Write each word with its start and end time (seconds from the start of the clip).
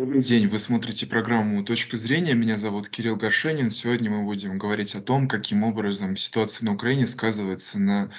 Добрый 0.00 0.22
день, 0.22 0.48
вы 0.48 0.58
смотрите 0.58 1.06
программу 1.06 1.62
«Точка 1.62 1.98
зрения». 1.98 2.32
Меня 2.32 2.56
зовут 2.56 2.88
Кирилл 2.88 3.16
Горшенин. 3.16 3.70
Сегодня 3.70 4.10
мы 4.10 4.24
будем 4.24 4.56
говорить 4.56 4.94
о 4.94 5.02
том, 5.02 5.28
каким 5.28 5.62
образом 5.62 6.16
ситуация 6.16 6.64
на 6.64 6.72
Украине 6.72 7.06
сказывается 7.06 7.78
на 7.78 8.10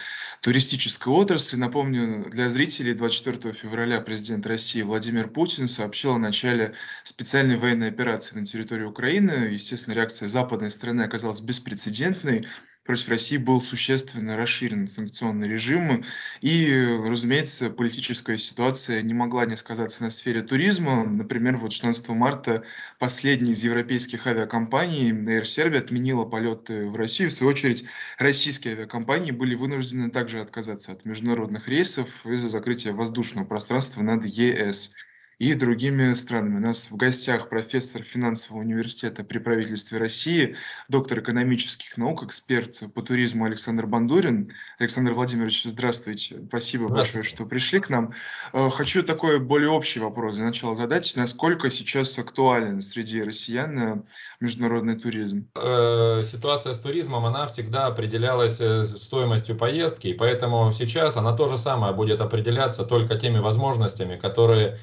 туристической 0.42 1.12
отрасли. 1.12 1.56
Напомню, 1.56 2.30
для 2.30 2.52
зрителей 2.52 2.94
24 2.94 3.56
февраля 3.56 4.00
президент 4.00 4.46
России 4.46 4.84
Владимир 4.84 5.28
Путин 5.28 5.68
сообщил 5.68 6.12
о 6.12 6.20
начале 6.20 6.76
специальной 7.04 7.58
военной 7.58 7.88
операции 7.88 8.38
на 8.38 8.46
территории 8.46 8.84
Украины. 8.84 9.50
Естественно, 9.52 9.96
реакция 9.96 10.28
западной 10.28 10.70
страны 10.70 11.02
оказалась 11.02 11.42
беспрецедентной 11.42 12.46
против 12.84 13.10
России 13.10 13.38
был 13.38 13.62
существенно 13.62 14.36
расширен 14.36 14.88
санкционный 14.88 15.48
режим. 15.48 16.04
И, 16.42 16.74
разумеется, 17.06 17.70
политическая 17.70 18.38
ситуация 18.38 19.02
не 19.02 19.14
могла 19.14 19.46
не 19.46 19.56
сказаться 19.56 20.04
на 20.04 20.10
сфере 20.10 20.42
туризма. 20.42 21.04
Например, 21.06 21.58
вот 21.58 21.74
16 21.74 22.10
марта 22.10 22.64
последняя 23.00 23.52
из 23.52 23.64
европейских 23.64 24.26
авиакомпаний 24.28 25.12
Air 25.12 25.44
Serbia 25.44 25.78
отменила 25.78 26.26
полеты 26.26 26.88
в 26.88 26.96
Россию. 26.96 27.30
В 27.30 27.34
свою 27.34 27.52
очередь, 27.52 27.86
российские 28.18 28.74
авиакомпании 28.74 29.32
были 29.32 29.56
вынуждены 29.56 30.10
также 30.10 30.42
отказаться 30.42 30.92
от 30.92 31.06
международных 31.06 31.68
рейсов 31.68 32.26
из-за 32.26 32.50
закрытия 32.50 32.94
воздушного 32.94 33.46
пространства 33.46 34.02
над 34.02 34.26
ЕС 34.26 34.94
и 35.42 35.56
другими 35.56 36.14
странами. 36.14 36.58
У 36.58 36.68
нас 36.68 36.92
в 36.92 36.96
гостях 36.98 37.50
профессор 37.50 38.04
финансового 38.04 38.62
университета 38.62 39.24
при 39.24 39.40
правительстве 39.40 39.98
России, 39.98 40.56
доктор 40.88 41.18
экономических 41.18 41.98
наук, 41.98 42.22
эксперт 42.22 42.80
по 42.94 43.02
туризму 43.02 43.46
Александр 43.46 43.88
Бандурин. 43.88 44.52
Александр 44.78 45.14
Владимирович, 45.14 45.64
здравствуйте. 45.66 46.40
Спасибо 46.48 46.90
здравствуйте. 46.90 47.18
большое, 47.18 47.24
что 47.24 47.46
пришли 47.48 47.80
к 47.80 47.90
нам. 47.90 48.14
Э, 48.54 48.70
хочу 48.70 49.02
такой 49.02 49.40
более 49.40 49.72
общий 49.72 50.00
вопрос 50.00 50.36
для 50.36 50.46
начала 50.46 50.76
задать. 50.76 51.12
Насколько 51.16 51.72
сейчас 51.72 52.20
актуален 52.20 52.80
среди 52.84 53.24
россиян 53.24 53.80
э, 53.80 54.02
международный 54.42 55.00
туризм? 55.00 55.50
Э, 55.56 56.22
ситуация 56.22 56.76
с 56.76 56.80
туризмом, 56.80 57.26
она 57.26 57.48
всегда 57.48 57.88
определялась 57.88 58.62
стоимостью 58.86 59.58
поездки, 59.58 60.10
и 60.10 60.14
поэтому 60.14 60.72
сейчас 60.72 61.18
она 61.18 61.36
то 61.36 61.48
же 61.48 61.58
самое 61.58 61.96
будет 61.96 62.22
определяться 62.22 62.86
только 62.86 63.16
теми 63.16 63.40
возможностями, 63.40 64.18
которые 64.18 64.78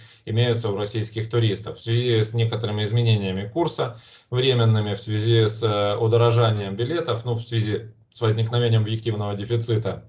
имеются 0.48 0.70
у 0.70 0.76
российских 0.76 1.28
туристов. 1.28 1.76
В 1.76 1.80
связи 1.80 2.22
с 2.22 2.34
некоторыми 2.34 2.82
изменениями 2.82 3.48
курса 3.48 3.98
временными, 4.30 4.94
в 4.94 4.98
связи 4.98 5.46
с 5.46 5.62
э, 5.62 5.96
удорожанием 5.96 6.74
билетов, 6.74 7.24
ну, 7.24 7.34
в 7.34 7.42
связи 7.42 7.90
с 8.08 8.20
возникновением 8.22 8.82
объективного 8.82 9.34
дефицита, 9.34 10.04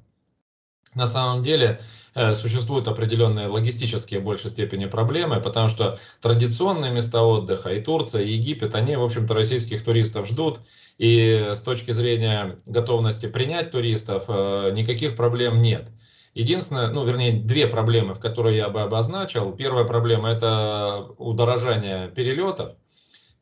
на 0.96 1.06
самом 1.06 1.44
деле 1.44 1.82
э, 2.16 2.34
существуют 2.34 2.88
определенные 2.88 3.48
логистические 3.48 4.22
в 4.22 4.24
большей 4.24 4.50
степени 4.50 4.86
проблемы, 4.86 5.42
потому 5.42 5.68
что 5.68 5.98
традиционные 6.22 6.92
места 6.92 7.22
отдыха 7.22 7.74
и 7.74 7.82
Турция, 7.82 8.24
и 8.24 8.34
Египет, 8.34 8.76
они, 8.76 8.96
в 8.96 9.04
общем-то, 9.04 9.34
российских 9.34 9.84
туристов 9.84 10.26
ждут. 10.28 10.60
И 10.98 11.52
с 11.54 11.62
точки 11.62 11.92
зрения 11.92 12.58
готовности 12.66 13.28
принять 13.28 13.72
туристов 13.72 14.26
э, 14.30 14.72
никаких 14.74 15.16
проблем 15.16 15.62
нет. 15.62 15.90
Единственное, 16.34 16.88
ну, 16.90 17.04
вернее, 17.06 17.32
две 17.32 17.68
проблемы, 17.68 18.14
в 18.14 18.20
которые 18.20 18.58
я 18.58 18.70
бы 18.70 18.82
обозначил. 18.82 19.52
Первая 19.52 19.84
проблема– 19.86 20.30
это 20.32 21.08
удорожание 21.18 22.10
перелетов, 22.10 22.76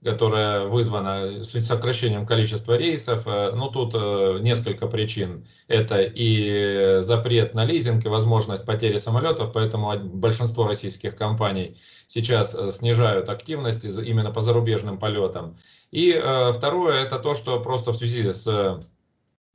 которое 0.04 0.66
вызвано 0.66 1.44
сокращением 1.44 2.26
количества 2.26 2.78
рейсов. 2.78 3.28
Э, 3.28 3.52
ну, 3.54 3.70
тут 3.70 3.94
э, 3.94 4.40
несколько 4.42 4.88
причин. 4.88 5.46
Это 5.68 6.02
и 6.02 6.98
запрет 7.00 7.56
на 7.56 7.66
лизинг, 7.66 8.06
и 8.06 8.10
возможность 8.10 8.66
потери 8.66 8.98
самолетов, 8.98 9.52
поэтому 9.52 9.98
большинство 10.00 10.66
российских 10.66 11.18
компаний 11.18 11.76
сейчас 12.06 12.56
э, 12.56 12.72
снижают 12.72 13.28
активность 13.28 13.84
именно 13.84 14.32
по 14.32 14.40
зарубежным 14.40 14.98
полетам. 14.98 15.58
И 15.92 16.12
второе– 16.54 17.04
это 17.06 17.20
то, 17.20 17.34
что 17.34 17.60
просто 17.60 17.92
в 17.92 17.98
связи 17.98 18.32
с 18.32 18.80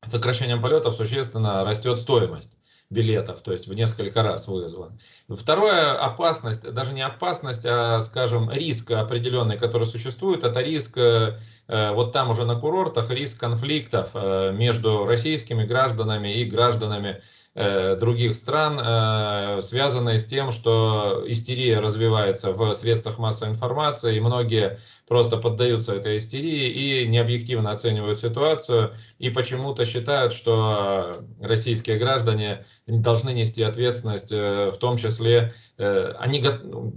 сокращением 0.02 0.60
полетов 0.60 0.94
существенно 0.94 1.64
растет 1.64 1.98
стоимость 1.98 2.58
билетов, 2.92 3.42
то 3.42 3.52
есть 3.52 3.66
в 3.66 3.74
несколько 3.74 4.22
раз 4.22 4.48
вызван. 4.48 4.98
Вторая 5.28 5.92
опасность, 5.94 6.70
даже 6.72 6.92
не 6.92 7.02
опасность, 7.02 7.66
а, 7.66 7.98
скажем, 8.00 8.50
риск 8.50 8.90
определенный, 8.90 9.58
который 9.58 9.84
существует, 9.84 10.44
это 10.44 10.60
риск, 10.60 10.98
э, 10.98 11.36
вот 11.68 12.12
там 12.12 12.30
уже 12.30 12.44
на 12.44 12.54
курортах, 12.54 13.10
риск 13.10 13.40
конфликтов 13.40 14.10
э, 14.14 14.52
между 14.52 15.04
российскими 15.06 15.64
гражданами 15.64 16.34
и 16.34 16.44
гражданами 16.44 17.20
Э, 17.20 17.41
других 17.54 18.34
стран, 18.34 18.80
э, 18.82 19.60
связанные 19.60 20.18
с 20.18 20.26
тем, 20.26 20.52
что 20.52 21.22
истерия 21.26 21.80
развивается 21.80 22.50
в 22.52 22.72
средствах 22.72 23.18
массовой 23.18 23.50
информации, 23.50 24.16
и 24.16 24.20
многие 24.20 24.78
просто 25.06 25.36
поддаются 25.36 25.94
этой 25.94 26.16
истерии 26.16 26.68
и 26.68 27.06
необъективно 27.06 27.70
оценивают 27.70 28.18
ситуацию, 28.18 28.94
и 29.18 29.28
почему-то 29.28 29.84
считают, 29.84 30.32
что 30.32 31.12
российские 31.40 31.98
граждане 31.98 32.64
должны 32.86 33.34
нести 33.34 33.62
ответственность, 33.62 34.32
э, 34.32 34.70
в 34.70 34.78
том 34.78 34.96
числе 34.96 35.52
они 35.76 36.44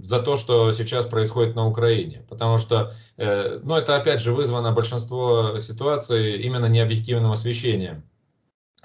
за 0.02 0.20
то, 0.20 0.36
что 0.36 0.70
сейчас 0.70 1.06
происходит 1.06 1.56
на 1.56 1.66
Украине. 1.66 2.24
Потому 2.28 2.56
что, 2.56 2.92
ну, 3.16 3.74
это 3.74 3.96
опять 3.96 4.20
же 4.20 4.32
вызвано 4.32 4.70
большинство 4.70 5.58
ситуаций 5.58 6.40
именно 6.42 6.66
необъективным 6.66 7.32
освещением. 7.32 8.04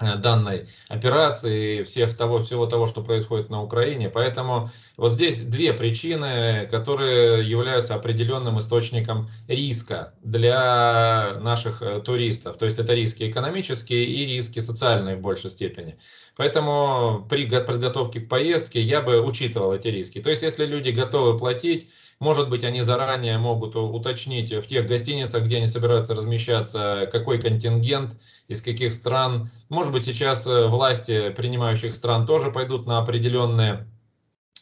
Э, 0.02 0.16
данной 0.16 0.66
операции, 0.88 1.82
всех 1.82 2.16
того, 2.16 2.40
всего 2.40 2.66
того, 2.66 2.86
что 2.86 3.02
происходит 3.02 3.50
на 3.50 3.62
Украине. 3.62 4.08
Поэтому 4.08 4.68
вот 4.96 5.12
здесь 5.12 5.42
две 5.42 5.72
причины, 5.72 6.66
которые 6.70 7.48
являются 7.48 7.94
определенным 7.94 8.58
источником 8.58 9.28
риска 9.46 10.14
для 10.22 11.38
наших 11.40 11.82
э, 11.82 12.00
туристов. 12.00 12.56
То 12.56 12.64
есть 12.64 12.78
это 12.78 12.94
риски 12.94 13.30
экономические 13.30 14.04
и 14.04 14.26
риски 14.26 14.58
социальные 14.58 15.16
в 15.16 15.20
большей 15.20 15.50
степени. 15.50 15.96
Поэтому 16.36 17.24
при 17.28 17.46
подготовке 17.48 18.20
к 18.20 18.28
поездке 18.28 18.80
я 18.80 19.02
бы 19.02 19.20
учитывал 19.20 19.72
эти 19.72 19.88
риски. 19.88 20.20
То 20.20 20.30
есть 20.30 20.42
если 20.42 20.66
люди 20.66 20.90
готовы 20.90 21.38
платить, 21.38 21.88
может 22.22 22.48
быть, 22.48 22.62
они 22.62 22.82
заранее 22.82 23.36
могут 23.36 23.74
уточнить 23.74 24.52
в 24.52 24.64
тех 24.68 24.86
гостиницах, 24.86 25.42
где 25.42 25.56
они 25.56 25.66
собираются 25.66 26.14
размещаться, 26.14 27.08
какой 27.10 27.40
контингент, 27.40 28.16
из 28.46 28.62
каких 28.62 28.92
стран. 28.92 29.50
Может 29.68 29.90
быть, 29.90 30.04
сейчас 30.04 30.46
э, 30.46 30.68
власти 30.68 31.30
принимающих 31.30 31.92
стран 31.92 32.24
тоже 32.24 32.52
пойдут 32.52 32.86
на 32.86 32.98
определенные 32.98 33.88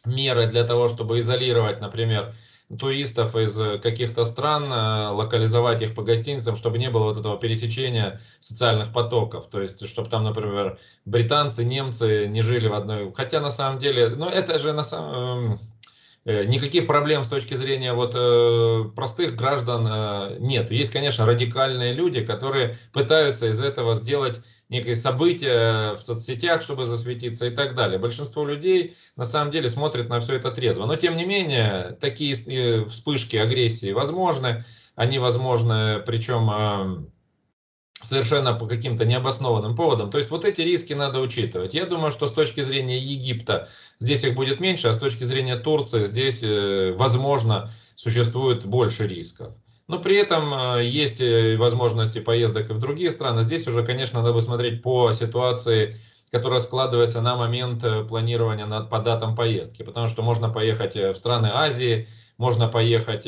меры 0.06 0.46
для 0.46 0.64
того, 0.64 0.88
чтобы 0.88 1.18
изолировать, 1.18 1.82
например, 1.82 2.34
туристов 2.78 3.36
из 3.36 3.60
каких-то 3.82 4.24
стран, 4.24 4.72
э, 4.72 5.08
локализовать 5.10 5.82
их 5.82 5.94
по 5.94 6.02
гостиницам, 6.02 6.56
чтобы 6.56 6.78
не 6.78 6.88
было 6.88 7.04
вот 7.04 7.18
этого 7.18 7.38
пересечения 7.38 8.22
социальных 8.40 8.90
потоков. 8.90 9.50
То 9.50 9.60
есть, 9.60 9.86
чтобы 9.86 10.08
там, 10.08 10.24
например, 10.24 10.78
британцы, 11.04 11.66
немцы 11.66 12.26
не 12.26 12.40
жили 12.40 12.68
в 12.68 12.72
одной... 12.72 13.12
Хотя 13.12 13.40
на 13.40 13.50
самом 13.50 13.78
деле, 13.80 14.08
ну 14.08 14.30
это 14.30 14.58
же 14.58 14.72
на 14.72 14.82
самом 14.82 15.58
Э, 15.58 15.79
никаких 16.24 16.86
проблем 16.86 17.24
с 17.24 17.28
точки 17.28 17.54
зрения 17.54 17.94
вот 17.94 18.14
э, 18.14 18.84
простых 18.94 19.36
граждан 19.36 19.86
э, 19.88 20.36
нет. 20.38 20.70
Есть, 20.70 20.92
конечно, 20.92 21.24
радикальные 21.24 21.94
люди, 21.94 22.24
которые 22.24 22.76
пытаются 22.92 23.48
из 23.48 23.60
этого 23.60 23.94
сделать 23.94 24.40
некое 24.68 24.96
событие 24.96 25.94
в 25.94 25.98
соцсетях, 25.98 26.62
чтобы 26.62 26.84
засветиться 26.84 27.46
и 27.46 27.50
так 27.50 27.74
далее. 27.74 27.98
Большинство 27.98 28.44
людей 28.44 28.94
на 29.16 29.24
самом 29.24 29.50
деле 29.50 29.68
смотрят 29.68 30.08
на 30.08 30.20
все 30.20 30.36
это 30.36 30.50
трезво. 30.50 30.86
Но 30.86 30.96
тем 30.96 31.16
не 31.16 31.24
менее, 31.24 31.96
такие 32.00 32.84
вспышки 32.86 33.36
агрессии 33.36 33.92
возможны. 33.92 34.62
Они 34.94 35.18
возможны, 35.18 36.02
причем 36.04 37.10
совершенно 38.02 38.54
по 38.54 38.66
каким-то 38.66 39.04
необоснованным 39.04 39.76
поводам. 39.76 40.10
То 40.10 40.18
есть 40.18 40.30
вот 40.30 40.44
эти 40.44 40.62
риски 40.62 40.92
надо 40.92 41.20
учитывать. 41.20 41.74
Я 41.74 41.86
думаю, 41.86 42.10
что 42.10 42.26
с 42.26 42.32
точки 42.32 42.62
зрения 42.62 42.98
Египта 42.98 43.68
здесь 43.98 44.24
их 44.24 44.34
будет 44.34 44.60
меньше, 44.60 44.88
а 44.88 44.92
с 44.92 44.98
точки 44.98 45.24
зрения 45.24 45.56
Турции 45.56 46.04
здесь, 46.04 46.42
э, 46.42 46.94
возможно, 46.96 47.70
существует 47.94 48.64
больше 48.64 49.06
рисков. 49.06 49.54
Но 49.86 49.98
при 49.98 50.16
этом 50.16 50.54
э, 50.54 50.84
есть 50.84 51.20
э, 51.20 51.56
возможности 51.56 52.20
поездок 52.20 52.70
и 52.70 52.72
в 52.72 52.78
другие 52.78 53.10
страны. 53.10 53.42
Здесь 53.42 53.66
уже, 53.68 53.84
конечно, 53.84 54.20
надо 54.20 54.32
бы 54.32 54.40
смотреть 54.40 54.82
по 54.82 55.12
ситуации, 55.12 55.96
которая 56.30 56.60
складывается 56.60 57.20
на 57.20 57.36
момент 57.36 57.84
планирования 58.08 58.66
над, 58.66 58.88
по 58.88 59.00
датам 59.00 59.34
поездки. 59.34 59.82
Потому 59.82 60.08
что 60.08 60.22
можно 60.22 60.48
поехать 60.48 60.94
в 60.94 61.14
страны 61.16 61.50
Азии, 61.52 62.06
можно 62.38 62.68
поехать 62.68 63.26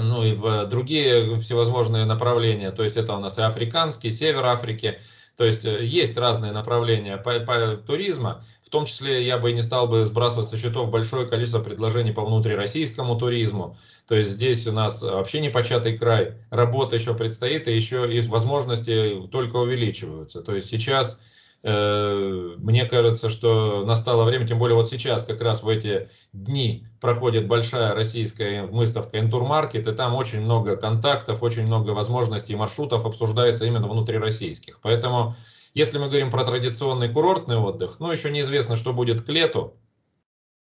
ну 0.00 0.24
и 0.24 0.34
в 0.34 0.66
другие 0.66 1.36
всевозможные 1.38 2.04
направления. 2.04 2.70
То 2.70 2.82
есть 2.82 2.96
это 2.96 3.14
у 3.14 3.20
нас 3.20 3.38
и 3.38 3.42
африканский, 3.42 4.10
север 4.10 4.44
Африки. 4.44 4.98
То 5.36 5.44
есть 5.44 5.64
э, 5.64 5.84
есть 5.84 6.16
разные 6.16 6.52
направления 6.52 7.16
по, 7.16 7.40
по 7.40 7.76
туризма. 7.76 8.42
В 8.62 8.70
том 8.70 8.84
числе 8.86 9.22
я 9.22 9.38
бы 9.38 9.50
и 9.50 9.54
не 9.54 9.62
стал 9.62 9.86
бы 9.86 10.04
сбрасывать 10.04 10.48
со 10.48 10.56
счетов 10.56 10.90
большое 10.90 11.28
количество 11.28 11.60
предложений 11.60 12.12
по 12.12 12.24
внутрироссийскому 12.24 13.16
туризму. 13.16 13.76
То 14.06 14.14
есть 14.14 14.30
здесь 14.30 14.66
у 14.66 14.72
нас 14.72 15.02
вообще 15.02 15.40
непочатый 15.40 15.96
край. 15.96 16.34
Работа 16.50 16.96
еще 16.96 17.14
предстоит, 17.14 17.68
и 17.68 17.74
еще 17.74 18.12
и 18.12 18.20
возможности 18.22 19.22
только 19.30 19.56
увеличиваются. 19.56 20.40
То 20.40 20.54
есть 20.54 20.68
сейчас 20.68 21.20
мне 21.64 22.84
кажется, 22.84 23.30
что 23.30 23.86
настало 23.86 24.24
время, 24.24 24.46
тем 24.46 24.58
более 24.58 24.76
вот 24.76 24.86
сейчас, 24.86 25.24
как 25.24 25.40
раз 25.40 25.62
в 25.62 25.68
эти 25.68 26.10
дни 26.34 26.86
проходит 27.00 27.48
большая 27.48 27.94
российская 27.94 28.66
выставка 28.66 29.18
Интурмаркет, 29.18 29.86
и 29.86 29.92
там 29.92 30.14
очень 30.14 30.42
много 30.42 30.76
контактов, 30.76 31.42
очень 31.42 31.62
много 31.62 31.90
возможностей 31.92 32.54
маршрутов 32.54 33.06
обсуждается 33.06 33.64
именно 33.64 33.88
внутрироссийских. 33.88 34.80
Поэтому, 34.82 35.34
если 35.72 35.96
мы 35.96 36.08
говорим 36.08 36.30
про 36.30 36.44
традиционный 36.44 37.10
курортный 37.10 37.56
отдых, 37.56 37.98
ну, 37.98 38.12
еще 38.12 38.30
неизвестно, 38.30 38.76
что 38.76 38.92
будет 38.92 39.22
к 39.22 39.28
лету. 39.30 39.78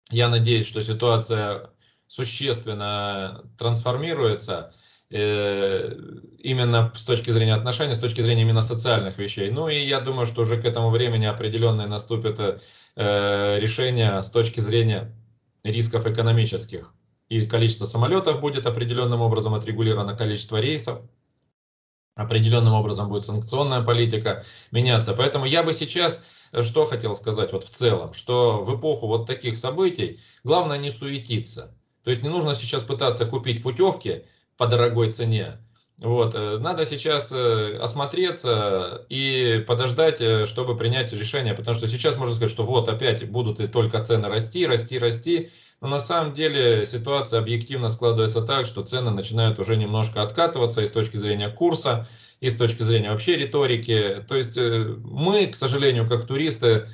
Я 0.09 0.29
надеюсь, 0.29 0.65
что 0.65 0.81
ситуация 0.81 1.69
существенно 2.07 3.43
трансформируется. 3.55 4.73
Э, 5.09 5.93
именно 6.39 6.91
с 6.93 7.03
точки 7.03 7.31
зрения 7.31 7.53
отношений, 7.53 7.93
с 7.93 7.99
точки 7.99 8.19
зрения 8.19 8.41
именно 8.41 8.61
социальных 8.61 9.17
вещей. 9.17 9.49
Ну 9.49 9.69
и 9.69 9.77
я 9.77 10.01
думаю, 10.01 10.25
что 10.25 10.41
уже 10.41 10.61
к 10.61 10.65
этому 10.65 10.89
времени 10.89 11.25
определенное 11.25 11.87
наступит 11.87 12.39
э, 12.39 13.59
решение 13.59 14.21
с 14.21 14.29
точки 14.29 14.59
зрения 14.59 15.15
рисков 15.63 16.07
экономических. 16.07 16.93
И 17.29 17.45
количество 17.45 17.85
самолетов 17.85 18.41
будет 18.41 18.65
определенным 18.65 19.21
образом 19.21 19.53
отрегулировано, 19.53 20.15
количество 20.15 20.57
рейсов, 20.57 21.01
определенным 22.15 22.73
образом 22.73 23.07
будет 23.07 23.23
санкционная 23.23 23.81
политика 23.81 24.43
меняться. 24.71 25.13
Поэтому 25.13 25.45
я 25.45 25.63
бы 25.63 25.73
сейчас 25.73 26.23
э, 26.51 26.61
что 26.61 26.83
хотел 26.83 27.13
сказать 27.15 27.53
вот 27.53 27.63
в 27.63 27.69
целом, 27.69 28.11
что 28.11 28.61
в 28.61 28.77
эпоху 28.77 29.07
вот 29.07 29.25
таких 29.25 29.55
событий 29.55 30.19
главное 30.43 30.77
не 30.77 30.91
суетиться. 30.91 31.73
То 32.03 32.09
есть 32.09 32.23
не 32.23 32.29
нужно 32.29 32.53
сейчас 32.53 32.83
пытаться 32.83 33.25
купить 33.25 33.63
путевки, 33.63 34.23
по 34.57 34.67
дорогой 34.67 35.11
цене. 35.11 35.57
Вот. 35.99 36.35
Э, 36.35 36.57
надо 36.59 36.85
сейчас 36.85 37.31
э, 37.31 37.77
осмотреться 37.81 39.05
и 39.09 39.63
подождать, 39.67 40.21
э, 40.21 40.45
чтобы 40.45 40.75
принять 40.77 41.11
решение, 41.11 41.55
потому 41.55 41.75
что 41.75 41.87
сейчас 41.87 42.17
можно 42.17 42.35
сказать, 42.35 42.51
что 42.51 42.63
вот 42.63 42.87
опять 42.87 43.27
будут 43.29 43.59
и 43.59 43.67
только 43.67 44.01
цены 44.03 44.29
расти, 44.29 44.67
расти, 44.67 44.99
расти, 44.99 45.49
но 45.81 45.87
на 45.87 45.99
самом 45.99 46.33
деле 46.33 46.83
ситуация 46.85 47.39
объективно 47.39 47.87
складывается 47.87 48.41
так, 48.41 48.65
что 48.65 48.83
цены 48.83 49.11
начинают 49.11 49.59
уже 49.59 49.75
немножко 49.77 50.23
откатываться 50.23 50.81
и 50.81 50.85
с 50.87 50.91
точки 50.91 51.17
зрения 51.17 51.49
курса, 51.49 52.07
и 52.39 52.49
с 52.49 52.55
точки 52.55 52.83
зрения 52.83 53.11
вообще 53.11 53.35
риторики. 53.35 54.23
То 54.27 54.35
есть 54.35 54.57
мы, 54.57 55.47
к 55.47 55.55
сожалению, 55.55 56.07
как 56.07 56.25
туристы, 56.25 56.87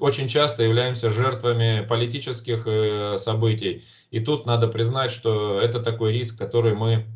очень 0.00 0.28
часто 0.28 0.64
являемся 0.64 1.10
жертвами 1.10 1.84
политических 1.86 2.66
э, 2.66 3.16
событий. 3.18 3.84
И 4.10 4.20
тут 4.20 4.46
надо 4.46 4.68
признать, 4.68 5.10
что 5.10 5.58
это 5.60 5.80
такой 5.80 6.12
риск, 6.12 6.38
который 6.38 6.74
мы 6.74 7.06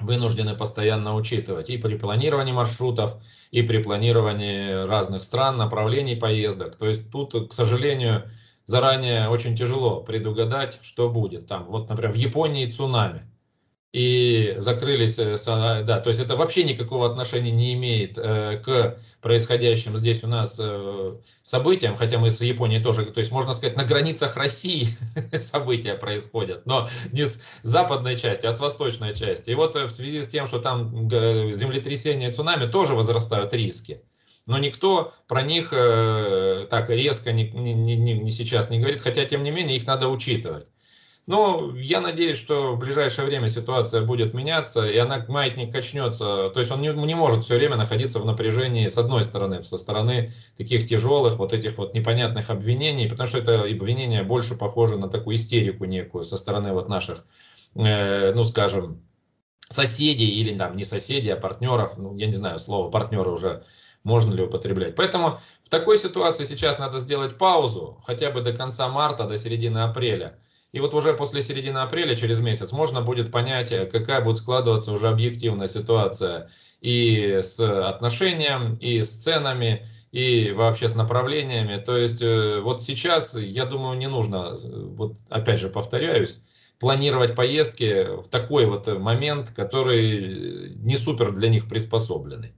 вынуждены 0.00 0.56
постоянно 0.56 1.14
учитывать 1.14 1.70
и 1.70 1.78
при 1.78 1.96
планировании 1.96 2.52
маршрутов, 2.52 3.16
и 3.50 3.62
при 3.62 3.82
планировании 3.82 4.86
разных 4.86 5.22
стран, 5.22 5.56
направлений 5.56 6.16
поездок. 6.16 6.76
То 6.76 6.86
есть 6.86 7.10
тут, 7.10 7.50
к 7.50 7.52
сожалению, 7.52 8.28
заранее 8.64 9.28
очень 9.28 9.56
тяжело 9.56 10.00
предугадать, 10.00 10.78
что 10.82 11.10
будет. 11.10 11.46
Там, 11.46 11.66
вот, 11.66 11.88
например, 11.88 12.12
в 12.12 12.16
Японии 12.16 12.66
цунами 12.66 13.30
и 13.94 14.54
закрылись, 14.56 15.20
э, 15.20 15.36
да, 15.46 16.00
то 16.00 16.08
есть 16.08 16.18
это 16.18 16.34
вообще 16.34 16.64
никакого 16.64 17.08
отношения 17.08 17.52
не 17.52 17.74
имеет 17.74 18.18
э, 18.18 18.60
к 18.64 18.98
происходящим 19.22 19.96
здесь 19.96 20.24
у 20.24 20.26
нас 20.26 20.58
э, 20.60 21.16
событиям, 21.42 21.94
хотя 21.94 22.18
мы 22.18 22.30
с 22.30 22.40
Японией 22.40 22.82
тоже, 22.82 23.04
то 23.04 23.20
есть 23.20 23.30
можно 23.30 23.52
сказать, 23.52 23.76
на 23.76 23.84
границах 23.84 24.36
России 24.36 24.88
события 25.38 25.94
происходят, 25.94 26.66
но 26.66 26.88
не 27.12 27.24
с 27.24 27.40
западной 27.62 28.16
части, 28.16 28.46
а 28.46 28.52
с 28.52 28.58
восточной 28.58 29.14
части. 29.14 29.50
И 29.50 29.54
вот 29.54 29.76
в 29.76 29.88
связи 29.88 30.22
с 30.22 30.28
тем, 30.28 30.46
что 30.46 30.58
там 30.58 31.08
землетрясения 31.08 32.30
и 32.30 32.32
цунами, 32.32 32.68
тоже 32.68 32.96
возрастают 32.96 33.54
риски. 33.54 34.02
Но 34.46 34.58
никто 34.58 35.12
про 35.26 35.42
них 35.42 35.72
э, 35.72 36.66
так 36.68 36.90
резко 36.90 37.32
не, 37.32 37.50
не, 37.50 37.74
не, 37.74 38.12
не 38.12 38.30
сейчас 38.30 38.68
не 38.68 38.78
говорит, 38.78 39.00
хотя 39.00 39.24
тем 39.24 39.42
не 39.42 39.50
менее 39.50 39.76
их 39.76 39.86
надо 39.86 40.08
учитывать. 40.08 40.68
Но 41.26 41.72
я 41.76 42.02
надеюсь, 42.02 42.36
что 42.36 42.74
в 42.74 42.78
ближайшее 42.78 43.26
время 43.26 43.48
ситуация 43.48 44.02
будет 44.02 44.34
меняться, 44.34 44.86
и 44.86 44.98
она, 44.98 45.24
маятник 45.28 45.72
качнется. 45.72 46.50
То 46.50 46.60
есть 46.60 46.70
он 46.70 46.82
не, 46.82 46.88
не 46.88 47.14
может 47.14 47.44
все 47.44 47.56
время 47.56 47.76
находиться 47.76 48.18
в 48.18 48.26
напряжении 48.26 48.86
с 48.86 48.98
одной 48.98 49.24
стороны, 49.24 49.62
со 49.62 49.78
стороны 49.78 50.30
таких 50.58 50.86
тяжелых 50.86 51.38
вот 51.38 51.54
этих 51.54 51.78
вот 51.78 51.94
непонятных 51.94 52.50
обвинений, 52.50 53.08
потому 53.08 53.26
что 53.26 53.38
это 53.38 53.62
обвинения 53.62 54.22
больше 54.22 54.54
похожи 54.54 54.98
на 54.98 55.08
такую 55.08 55.36
истерику 55.36 55.86
некую 55.86 56.24
со 56.24 56.36
стороны 56.36 56.74
вот 56.74 56.90
наших, 56.90 57.24
э, 57.74 58.34
ну 58.34 58.44
скажем, 58.44 59.02
соседей 59.70 60.28
или 60.28 60.56
там 60.56 60.76
не 60.76 60.84
соседей, 60.84 61.30
а 61.30 61.36
партнеров. 61.36 61.96
Ну, 61.96 62.14
я 62.16 62.26
не 62.26 62.34
знаю, 62.34 62.58
слово 62.58 62.90
партнеры 62.90 63.30
уже 63.30 63.64
можно 64.04 64.34
ли 64.34 64.42
употреблять. 64.42 64.94
Поэтому 64.94 65.38
в 65.62 65.68
такой 65.68 65.98
ситуации 65.98 66.44
сейчас 66.44 66.78
надо 66.78 66.98
сделать 66.98 67.36
паузу, 67.36 67.98
хотя 68.04 68.30
бы 68.30 68.40
до 68.40 68.52
конца 68.52 68.88
марта, 68.88 69.24
до 69.24 69.36
середины 69.36 69.78
апреля 69.78 70.38
и 70.74 70.80
вот 70.80 70.92
уже 70.92 71.14
после 71.14 71.40
середины 71.40 71.78
апреля, 71.78 72.16
через 72.16 72.40
месяц, 72.40 72.72
можно 72.72 73.00
будет 73.00 73.30
понять, 73.30 73.70
э, 73.70 73.86
какая 73.86 74.20
будет 74.20 74.38
складываться 74.38 74.90
уже 74.90 75.06
объективная 75.06 75.68
ситуация 75.68 76.50
и 76.80 77.38
с 77.42 77.60
отношением, 77.60 78.74
и 78.80 79.00
с 79.00 79.14
ценами, 79.14 79.86
и 80.10 80.50
вообще 80.50 80.88
с 80.88 80.96
направлениями. 80.96 81.80
То 81.80 81.96
есть 81.96 82.22
э, 82.22 82.58
вот 82.60 82.82
сейчас, 82.82 83.36
я 83.36 83.66
думаю, 83.66 83.96
не 83.96 84.08
нужно, 84.08 84.56
вот 84.96 85.14
опять 85.30 85.60
же 85.60 85.68
повторяюсь, 85.68 86.40
планировать 86.80 87.36
поездки 87.36 88.20
в 88.20 88.28
такой 88.28 88.66
вот 88.66 88.88
момент, 88.98 89.50
который 89.50 90.74
не 90.74 90.96
супер 90.96 91.30
для 91.30 91.50
них 91.50 91.68
приспособленный. 91.68 92.52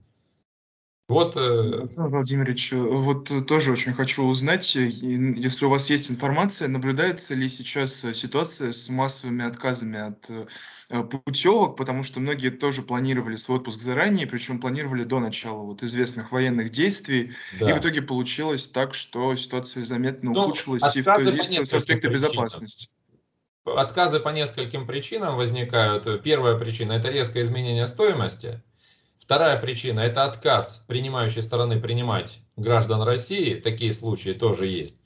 Вот, 1.08 1.36
э, 1.36 1.80
Александр 1.82 2.16
Владимирович, 2.16 2.72
э, 2.72 2.76
вот 2.76 3.30
э, 3.30 3.40
тоже 3.40 3.70
очень 3.70 3.92
хочу 3.92 4.24
узнать, 4.24 4.74
если 4.74 5.64
у 5.64 5.68
вас 5.68 5.88
есть 5.88 6.10
информация, 6.10 6.66
наблюдается 6.66 7.36
ли 7.36 7.48
сейчас 7.48 8.04
ситуация 8.12 8.72
с 8.72 8.88
массовыми 8.88 9.44
отказами 9.44 10.00
от 10.00 11.08
путевок, 11.10 11.76
потому 11.76 12.02
что 12.02 12.18
многие 12.18 12.50
тоже 12.50 12.82
планировали 12.82 13.36
свой 13.36 13.58
отпуск 13.58 13.80
заранее, 13.80 14.26
причем 14.26 14.60
планировали 14.60 15.04
до 15.04 15.20
начала 15.20 15.62
вот 15.62 15.84
известных 15.84 16.32
военных 16.32 16.70
действий, 16.70 17.32
да. 17.60 17.70
и 17.70 17.72
в 17.72 17.78
итоге 17.78 18.02
получилось 18.02 18.66
так, 18.66 18.94
что 18.94 19.34
ситуация 19.36 19.84
заметно 19.84 20.32
ну, 20.32 20.40
ухудшилась 20.40 20.96
и 20.96 21.02
в, 21.02 21.06
с 21.06 21.74
аспекта 21.74 22.08
безопасности. 22.08 22.88
Отказы 23.64 24.18
по 24.18 24.30
нескольким 24.30 24.86
причинам 24.86 25.36
возникают. 25.36 26.22
Первая 26.22 26.56
причина– 26.56 26.92
это 26.94 27.10
резкое 27.10 27.42
изменение 27.42 27.86
стоимости– 27.86 28.60
Вторая 29.18 29.58
причина– 29.58 30.00
это 30.00 30.24
отказ 30.24 30.84
принимающей 30.86 31.42
стороны 31.42 31.80
принимать 31.80 32.40
граждан 32.56 33.02
России, 33.02 33.54
такие 33.54 33.92
случаи 33.92 34.30
тоже 34.30 34.66
есть. 34.66 35.00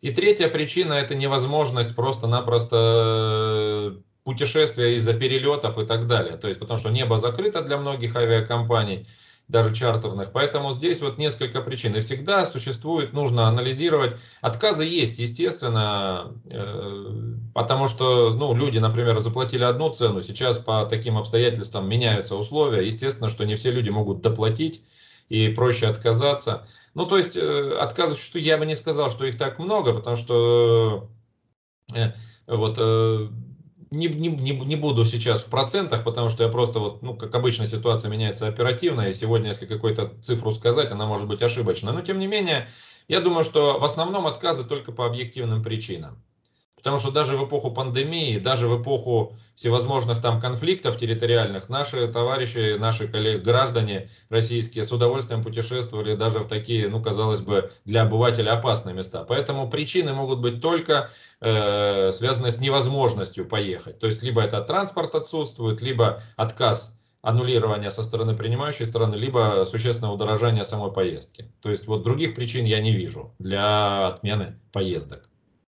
И 0.00 0.10
третья 0.10 0.48
причина– 0.48 0.92
это 0.94 1.14
невозможность 1.14 1.94
просто-напросто 1.96 2.76
э, 2.76 4.00
путешествия 4.24 4.94
из-за 4.94 5.14
перелетов 5.14 5.78
и 5.78 5.86
так 5.86 6.06
далее. 6.06 6.36
То 6.36 6.48
есть, 6.48 6.60
потому 6.60 6.78
что 6.78 6.90
небо 6.90 7.16
закрыто 7.16 7.62
для 7.62 7.78
многих 7.78 8.16
авиакомпаний, 8.16 9.06
даже 9.48 9.72
чартерных. 9.72 10.32
Поэтому 10.32 10.72
здесь 10.72 11.00
вот 11.00 11.18
несколько 11.18 11.60
причин. 11.60 11.94
И 11.94 12.00
всегда 12.00 12.44
существует, 12.44 13.12
нужно 13.12 13.46
анализировать. 13.46 14.16
Отказы 14.40 14.84
есть, 14.84 15.18
естественно, 15.18 16.32
э, 16.50 17.34
потому 17.54 17.86
что 17.86 18.30
ну, 18.34 18.54
люди, 18.54 18.78
например, 18.78 19.18
заплатили 19.20 19.62
одну 19.62 19.90
цену, 19.90 20.20
сейчас 20.20 20.58
по 20.58 20.84
таким 20.84 21.16
обстоятельствам 21.16 21.88
меняются 21.88 22.34
условия. 22.34 22.84
Естественно, 22.84 23.28
что 23.28 23.46
не 23.46 23.54
все 23.54 23.70
люди 23.70 23.90
могут 23.90 24.20
доплатить 24.20 24.82
и 25.28 25.48
проще 25.48 25.86
отказаться. 25.86 26.66
Ну, 26.94 27.06
то 27.06 27.16
есть 27.16 27.36
э, 27.36 27.78
отказов, 27.78 28.18
что 28.18 28.40
я 28.40 28.58
бы 28.58 28.66
не 28.66 28.74
сказал, 28.74 29.10
что 29.10 29.24
их 29.26 29.38
так 29.38 29.60
много, 29.60 29.94
потому 29.94 30.16
что 30.16 31.08
э, 31.94 32.12
вот 32.48 32.78
не, 33.96 34.08
не, 34.08 34.28
не, 34.28 34.52
не 34.52 34.76
буду 34.76 35.04
сейчас 35.04 35.42
в 35.42 35.50
процентах, 35.50 36.04
потому 36.04 36.28
что 36.28 36.44
я 36.44 36.48
просто 36.48 36.78
вот, 36.78 37.02
ну, 37.02 37.16
как 37.16 37.34
обычно, 37.34 37.66
ситуация 37.66 38.10
меняется 38.10 38.46
оперативно, 38.46 39.02
и 39.02 39.12
сегодня, 39.12 39.48
если 39.48 39.66
какую-то 39.66 40.14
цифру 40.20 40.52
сказать, 40.52 40.92
она 40.92 41.06
может 41.06 41.26
быть 41.26 41.42
ошибочна. 41.42 41.92
Но, 41.92 42.02
тем 42.02 42.18
не 42.18 42.26
менее, 42.26 42.68
я 43.08 43.20
думаю, 43.20 43.44
что 43.44 43.78
в 43.78 43.84
основном 43.84 44.26
отказы 44.26 44.66
только 44.66 44.92
по 44.92 45.06
объективным 45.06 45.62
причинам. 45.62 46.22
Потому 46.86 47.00
что 47.00 47.10
даже 47.10 47.36
в 47.36 47.44
эпоху 47.44 47.72
пандемии, 47.72 48.38
даже 48.38 48.68
в 48.68 48.80
эпоху 48.80 49.34
всевозможных 49.56 50.22
там 50.22 50.40
конфликтов 50.40 50.96
территориальных, 50.96 51.68
наши 51.68 52.06
товарищи, 52.06 52.78
наши 52.78 53.08
коллеги, 53.08 53.40
граждане 53.40 54.08
российские 54.28 54.84
с 54.84 54.92
удовольствием 54.92 55.42
путешествовали 55.42 56.14
даже 56.14 56.38
в 56.38 56.46
такие, 56.46 56.88
ну, 56.88 57.02
казалось 57.02 57.40
бы, 57.40 57.72
для 57.86 58.02
обывателя 58.02 58.52
опасные 58.52 58.94
места. 58.94 59.24
Поэтому 59.24 59.68
причины 59.68 60.12
могут 60.12 60.38
быть 60.38 60.60
только 60.60 61.10
э, 61.40 62.12
связаны 62.12 62.52
с 62.52 62.60
невозможностью 62.60 63.48
поехать. 63.48 63.98
То 63.98 64.06
есть, 64.06 64.22
либо 64.22 64.40
это 64.40 64.60
транспорт 64.60 65.16
отсутствует, 65.16 65.82
либо 65.82 66.22
отказ 66.36 67.00
аннулирования 67.20 67.90
со 67.90 68.04
стороны 68.04 68.36
принимающей 68.36 68.86
стороны, 68.86 69.16
либо 69.16 69.64
существенное 69.66 70.12
удорожание 70.12 70.62
самой 70.62 70.92
поездки. 70.92 71.50
То 71.60 71.68
есть 71.68 71.88
вот 71.88 72.04
других 72.04 72.36
причин 72.36 72.64
я 72.64 72.78
не 72.78 72.92
вижу 72.92 73.34
для 73.40 74.06
отмены 74.06 74.60
поездок. 74.70 75.28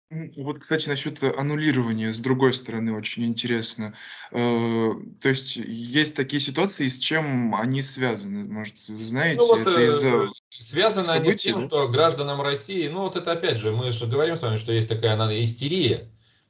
Вот, 0.10 0.60
кстати, 0.60 0.88
насчет 0.88 1.22
аннулирования, 1.22 2.14
с 2.14 2.20
другой 2.20 2.54
стороны, 2.54 2.94
очень 2.94 3.26
интересно. 3.26 3.94
Э, 4.32 4.94
то 5.20 5.28
есть 5.30 5.58
есть 5.58 6.16
такие 6.16 6.40
ситуации, 6.40 6.88
с 6.88 6.98
чем 6.98 7.54
они 7.54 7.82
связаны? 7.82 8.46
Может, 8.46 8.76
вы 8.88 9.06
знаете, 9.06 9.42
Ну 9.42 9.48
вот 9.48 9.68
это 9.68 9.82
э, 9.82 9.88
из-за 9.88 10.28
связаны 10.50 11.10
они 11.10 11.32
с 11.32 11.42
событий, 11.42 11.50
тем, 11.50 11.58
да? 11.58 11.68
что 11.68 11.88
гражданам 11.90 12.42
России, 12.42 12.88
ну 12.88 13.02
вот 13.02 13.18
это 13.18 13.34
опять 13.34 13.58
же, 13.58 13.72
мы 13.72 13.92
же 13.92 14.08
говорим 14.08 14.38
с 14.38 14.44
вами, 14.44 14.56
что 14.56 14.72
есть 14.72 14.88
такая 14.88 15.18
надо, 15.18 15.44
истерия 15.44 16.10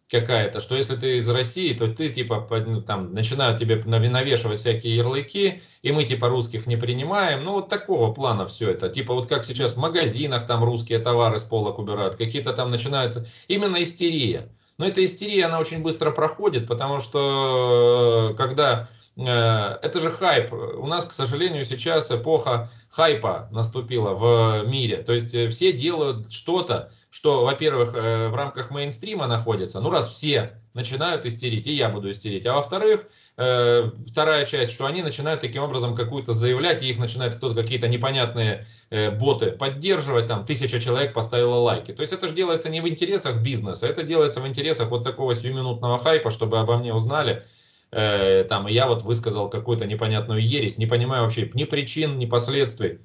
какая-то, 0.10 0.60
что 0.60 0.76
если 0.76 0.96
ты 0.96 1.18
из 1.18 1.30
России, 1.30 1.74
то 1.74 1.88
ты 1.88 2.10
типа 2.10 2.48
ну, 2.66 2.82
там 2.82 3.14
начинают 3.14 3.60
тебе 3.60 3.82
навешивать 3.86 4.60
всякие 4.60 4.96
ярлыки, 4.96 5.62
и 5.82 5.92
мы 5.92 6.06
типа 6.06 6.30
русских 6.30 6.66
не 6.66 6.78
принимаем. 6.78 7.44
Ну 7.44 7.54
вот 7.54 7.68
такого 7.68 8.14
плана 8.14 8.48
все 8.48 8.72
это. 8.72 8.90
Типа 8.90 9.14
вот 9.14 9.28
как 9.28 9.44
сейчас 9.44 9.74
в 9.74 9.78
магазинах 9.78 10.48
там 10.48 10.64
русские 10.64 11.00
товары 11.00 11.40
с 11.40 11.44
полок 11.44 11.80
убирают, 11.80 12.16
какие-то 12.16 12.54
там 12.54 12.72
начинаются. 12.72 13.28
Именно 13.48 13.84
истерия. 13.84 14.50
Но 14.78 14.86
эта 14.86 15.04
истерия, 15.04 15.46
она 15.46 15.60
очень 15.60 15.82
быстро 15.82 16.12
проходит, 16.12 16.68
потому 16.68 17.00
что 17.00 18.30
э, 18.32 18.38
когда 18.38 18.88
это 19.26 20.00
же 20.00 20.12
хайп. 20.12 20.54
У 20.54 20.86
нас, 20.86 21.06
к 21.06 21.12
сожалению, 21.12 21.66
сейчас 21.66 22.12
эпоха 22.12 22.70
хайпа 22.90 23.48
наступила 23.52 24.14
в 24.14 24.68
мире. 24.68 24.98
То 24.98 25.14
есть 25.14 25.34
э, 25.34 25.48
все 25.50 25.74
делают 25.74 26.32
что-то, 26.32 26.92
что, 27.10 27.46
во-первых, 27.46 27.96
э, 27.96 28.28
в 28.30 28.36
рамках 28.36 28.70
мейнстрима 28.70 29.28
находится. 29.28 29.80
Ну, 29.80 29.90
раз 29.90 30.08
все 30.08 30.60
начинают 30.74 31.26
истерить, 31.26 31.66
и 31.66 31.74
я 31.74 31.90
буду 31.90 32.12
истерить. 32.12 32.46
А 32.46 32.54
во-вторых, 32.54 33.06
э, 33.38 33.90
вторая 34.08 34.46
часть, 34.46 34.74
что 34.74 34.86
они 34.86 35.02
начинают 35.02 35.42
таким 35.42 35.64
образом 35.64 35.96
какую-то 35.96 36.32
заявлять, 36.32 36.84
и 36.84 36.90
их 36.90 37.00
начинает 37.00 37.36
кто-то 37.36 37.60
какие-то 37.60 37.88
непонятные 37.88 38.66
э, 38.92 39.10
боты 39.10 39.52
поддерживать, 39.52 40.28
там 40.28 40.46
тысяча 40.46 40.80
человек 40.80 41.14
поставила 41.14 41.56
лайки. 41.56 41.92
То 41.92 42.02
есть 42.02 42.14
это 42.14 42.28
же 42.28 42.36
делается 42.36 42.70
не 42.70 42.82
в 42.82 42.88
интересах 42.88 43.38
бизнеса, 43.38 43.88
это 43.88 44.04
делается 44.04 44.42
в 44.42 44.48
интересах 44.48 44.90
вот 44.90 45.04
такого 45.04 45.34
сиюминутного 45.34 45.98
хайпа, 45.98 46.30
чтобы 46.30 46.60
обо 46.60 46.78
мне 46.78 46.94
узнали, 46.94 47.44
э, 47.92 48.44
там, 48.44 48.68
и 48.68 48.74
я 48.74 48.88
вот 48.88 49.04
высказал 49.04 49.50
какую-то 49.50 49.86
непонятную 49.86 50.42
ересь, 50.42 50.78
не 50.78 50.86
понимаю 50.86 51.24
вообще 51.24 51.50
ни 51.54 51.66
причин, 51.66 52.18
ни 52.18 52.26
последствий. 52.26 53.00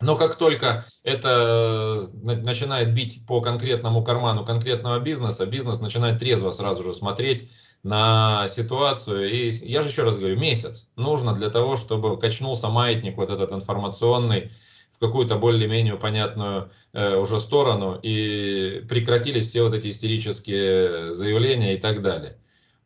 Но 0.00 0.16
как 0.16 0.36
только 0.36 0.84
это 1.02 1.98
э, 1.98 2.34
начинает 2.36 2.94
бить 2.94 3.26
по 3.26 3.40
конкретному 3.40 4.04
карману 4.04 4.44
конкретного 4.44 5.00
бизнеса, 5.00 5.46
бизнес 5.46 5.80
начинает 5.80 6.18
трезво 6.18 6.52
сразу 6.52 6.82
же 6.82 6.92
смотреть 6.92 7.50
на 7.82 8.46
ситуацию. 8.48 9.30
И 9.30 9.50
я 9.64 9.82
же 9.82 9.88
еще 9.88 10.02
раз 10.02 10.18
говорю, 10.18 10.38
месяц 10.38 10.92
нужно 10.96 11.34
для 11.34 11.50
того, 11.50 11.76
чтобы 11.76 12.18
качнулся 12.18 12.68
маятник 12.68 13.16
вот 13.16 13.30
этот 13.30 13.52
информационный 13.52 14.52
в 14.92 14.98
какую-то 15.00 15.36
более-менее 15.36 15.96
понятную 15.96 16.70
э, 16.92 17.16
уже 17.16 17.40
сторону 17.40 17.98
и 18.00 18.84
прекратились 18.88 19.48
все 19.48 19.62
вот 19.62 19.74
эти 19.74 19.90
истерические 19.90 21.10
заявления 21.10 21.74
и 21.74 21.80
так 21.80 22.02
далее. 22.02 22.38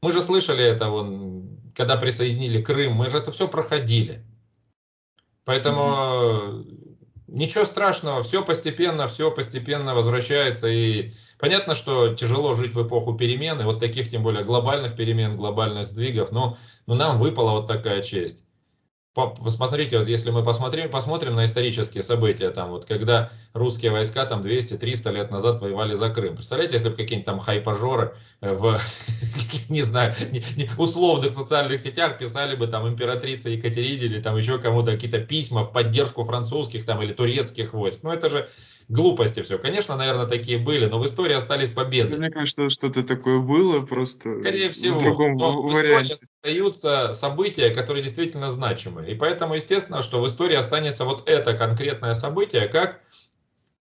Мы 0.02 0.11
же 0.11 0.21
слышали 0.21 0.64
это, 0.64 0.90
вон, 0.90 1.59
когда 1.75 1.97
присоединили 1.97 2.61
Крым, 2.61 2.94
мы 2.94 3.09
же 3.09 3.18
это 3.18 3.30
все 3.30 3.49
проходили. 3.49 4.25
Поэтому 5.44 5.80
mm-hmm. 5.80 6.94
ничего 7.28 7.64
страшного, 7.64 8.23
все 8.23 8.44
постепенно, 8.44 9.06
все 9.06 9.30
постепенно 9.30 9.94
возвращается. 9.94 10.68
И 10.68 11.12
понятно, 11.38 11.75
что 11.75 12.14
тяжело 12.14 12.52
жить 12.54 12.75
в 12.75 12.87
эпоху 12.87 13.14
перемен, 13.14 13.61
и 13.61 13.64
вот 13.64 13.78
таких, 13.78 14.11
тем 14.11 14.23
более, 14.23 14.44
глобальных 14.44 14.97
перемен, 14.97 15.37
глобальных 15.37 15.87
сдвигов, 15.87 16.32
но, 16.32 16.56
но 16.87 16.94
нам 16.94 17.18
выпала 17.18 17.52
вот 17.52 17.66
такая 17.66 18.02
честь 18.02 18.47
посмотрите, 19.14 19.99
вот 19.99 20.09
если 20.09 20.31
мы 20.31 20.42
посмотрим, 20.42 20.90
посмотрим 20.90 21.35
на 21.35 21.45
исторические 21.45 22.02
события, 22.02 22.50
там 22.50 22.71
вот 22.71 22.87
когда 22.87 23.31
русские 23.52 23.92
войска 23.92 24.25
там 24.25 24.40
200-300 24.40 25.12
лет 25.12 25.31
назад 25.31 25.61
воевали 25.61 25.92
за 25.92 26.09
Крым. 26.09 26.35
Представляете, 26.35 26.75
если 26.76 26.88
бы 26.88 26.97
какие-нибудь 26.97 27.26
там 27.26 27.38
хайпажоры 27.38 28.14
в, 28.40 28.78
не 29.69 29.83
знаю, 29.83 30.14
условных 30.78 31.33
социальных 31.33 31.81
сетях 31.81 32.16
писали 32.16 32.57
бы 32.57 32.66
там 32.66 32.88
императрице 32.88 33.50
Екатерине 33.50 34.04
или 34.04 34.21
там 34.21 34.37
еще 34.37 34.59
кому-то 34.59 34.92
какие-то 34.92 35.19
письма 35.19 35.62
в 35.62 35.73
поддержку 35.73 36.25
французских 36.25 36.87
там 36.87 37.02
или 37.02 37.12
турецких 37.12 37.75
войск. 37.75 38.04
Ну 38.04 38.12
это 38.12 38.31
же 38.31 38.49
глупости 38.88 39.42
все. 39.42 39.58
Конечно, 39.58 39.96
наверное, 39.96 40.26
такие 40.26 40.58
были, 40.58 40.86
но 40.86 40.98
в 40.98 41.06
истории 41.06 41.34
остались 41.34 41.70
победы. 41.70 42.16
Мне 42.16 42.30
кажется, 42.30 42.68
что-то 42.68 43.02
такое 43.02 43.38
было, 43.38 43.80
просто 43.80 44.40
Скорее 44.40 44.70
всего. 44.70 44.98
в 44.98 45.02
другом 45.02 45.36
но 45.36 45.62
варианте. 45.62 46.14
В 46.14 46.16
истории 46.16 46.28
остаются 46.42 47.12
события, 47.12 47.70
которые 47.70 48.02
действительно 48.02 48.50
значимы. 48.50 49.06
И 49.06 49.14
поэтому, 49.14 49.54
естественно, 49.54 50.02
что 50.02 50.20
в 50.20 50.26
истории 50.26 50.56
останется 50.56 51.04
вот 51.04 51.28
это 51.28 51.56
конкретное 51.56 52.14
событие, 52.14 52.68
как 52.68 53.00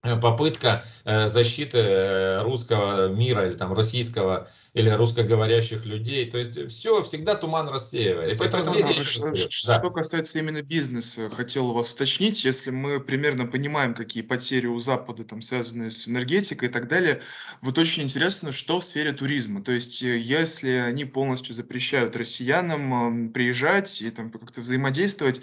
попытка 0.02 0.84
защиты 1.04 2.40
русского 2.42 3.08
мира 3.08 3.46
или 3.46 3.56
там 3.56 3.72
российского 3.74 4.48
или 4.72 4.88
русскоговорящих 4.88 5.84
людей. 5.84 6.30
То 6.30 6.38
есть 6.38 6.68
все 6.70 7.02
всегда 7.02 7.34
туман 7.34 7.68
рассеивается. 7.68 8.36
Поэтому 8.38 8.62
здесь 8.62 8.88
я 8.88 9.02
что, 9.02 9.34
что 9.34 9.80
да. 9.80 9.90
касается 9.90 10.38
именно 10.38 10.62
бизнеса, 10.62 11.28
хотел 11.30 11.72
вас 11.72 11.92
уточнить, 11.92 12.44
если 12.44 12.70
мы 12.70 13.00
примерно 13.00 13.46
понимаем, 13.46 13.94
какие 13.94 14.22
потери 14.22 14.66
у 14.66 14.78
Запада 14.78 15.24
там 15.24 15.42
связаны 15.42 15.90
с 15.90 16.06
энергетикой 16.06 16.68
и 16.68 16.70
так 16.70 16.88
далее, 16.88 17.20
вот 17.62 17.78
очень 17.78 18.04
интересно, 18.04 18.52
что 18.52 18.80
в 18.80 18.84
сфере 18.84 19.12
туризма. 19.12 19.62
То 19.62 19.72
есть 19.72 20.02
э, 20.02 20.18
если 20.18 20.70
они 20.70 21.04
полностью 21.04 21.54
запрещают 21.54 22.16
россиянам 22.16 23.28
э, 23.28 23.32
приезжать 23.32 24.00
и 24.00 24.10
там 24.10 24.30
как-то 24.30 24.60
взаимодействовать, 24.60 25.40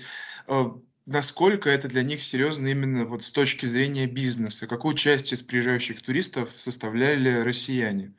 э, 0.47 0.65
насколько 1.07 1.69
это 1.69 1.87
для 1.87 2.03
них 2.03 2.21
серьезно 2.21 2.67
именно 2.67 3.05
вот 3.05 3.23
с 3.23 3.31
точки 3.31 3.65
зрения 3.65 4.05
бизнеса? 4.05 4.67
Какую 4.67 4.93
часть 4.93 5.33
из 5.33 5.41
приезжающих 5.41 6.03
туристов 6.03 6.51
составляли 6.55 7.41
россияне? 7.41 8.13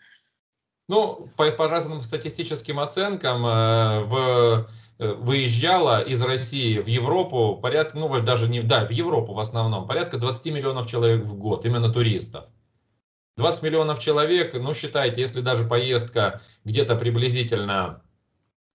Ну, 0.88 1.28
по, 1.36 1.50
по 1.50 1.68
разным 1.68 2.00
статистическим 2.00 2.80
оценкам, 2.80 3.44
э, 3.44 4.00
в, 4.00 4.68
э, 4.98 5.12
выезжало 5.12 6.00
из 6.00 6.22
России 6.22 6.78
в 6.78 6.86
Европу 6.86 7.58
порядка, 7.62 7.98
ну, 7.98 8.20
даже 8.20 8.48
не, 8.48 8.62
да, 8.62 8.86
в 8.86 8.90
Европу 8.90 9.34
в 9.34 9.40
основном, 9.40 9.86
порядка 9.86 10.16
20 10.16 10.46
миллионов 10.46 10.86
человек 10.86 11.24
в 11.24 11.36
год, 11.36 11.66
именно 11.66 11.92
туристов. 11.92 12.46
20 13.36 13.62
миллионов 13.64 13.98
человек, 13.98 14.54
ну, 14.54 14.72
считайте, 14.72 15.20
если 15.20 15.42
даже 15.42 15.64
поездка 15.64 16.40
где-то 16.64 16.96
приблизительно 16.96 18.02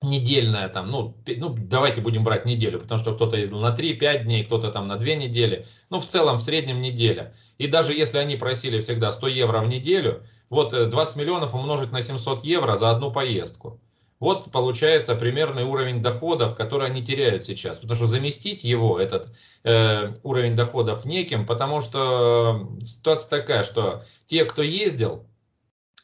недельная 0.04 0.70
там, 0.70 0.88
ну, 0.88 1.16
ну, 1.26 1.56
давайте 1.58 2.02
будем 2.02 2.24
брать 2.24 2.46
неделю, 2.46 2.80
потому 2.80 3.00
что 3.00 3.14
кто-то 3.14 3.38
ездил 3.38 3.60
на 3.60 3.74
3-5 3.74 4.24
дней, 4.24 4.46
кто-то 4.46 4.72
там 4.72 4.86
на 4.86 4.98
2 4.98 5.08
недели, 5.16 5.66
ну, 5.90 6.00
в 6.00 6.06
целом, 6.06 6.38
в 6.38 6.42
среднем 6.42 6.82
неделя. 6.82 7.34
И 7.58 7.68
даже 7.68 7.94
если 7.94 8.18
они 8.18 8.36
просили 8.36 8.80
всегда 8.82 9.12
100 9.12 9.28
евро 9.28 9.60
в 9.60 9.68
неделю, 9.68 10.24
вот 10.50 10.90
20 10.90 11.16
миллионов 11.18 11.56
умножить 11.56 11.92
на 11.92 12.02
700 12.02 12.44
евро 12.44 12.76
за 12.76 12.92
одну 12.92 13.12
поездку. 13.12 13.80
Вот 14.20 14.52
получается 14.52 15.16
примерный 15.16 15.64
уровень 15.64 16.02
доходов, 16.02 16.56
который 16.56 16.88
они 16.88 17.04
теряют 17.04 17.44
сейчас. 17.44 17.80
Потому 17.80 17.96
что 17.96 18.06
заместить 18.06 18.64
его, 18.64 18.98
этот 18.98 19.28
э, 19.66 20.14
уровень 20.24 20.56
доходов 20.56 21.04
неким, 21.04 21.46
потому 21.46 21.82
что 21.82 22.70
ситуация 22.82 23.42
такая, 23.42 23.64
что 23.64 24.04
те, 24.26 24.46
кто 24.46 24.62
ездил, 24.62 25.26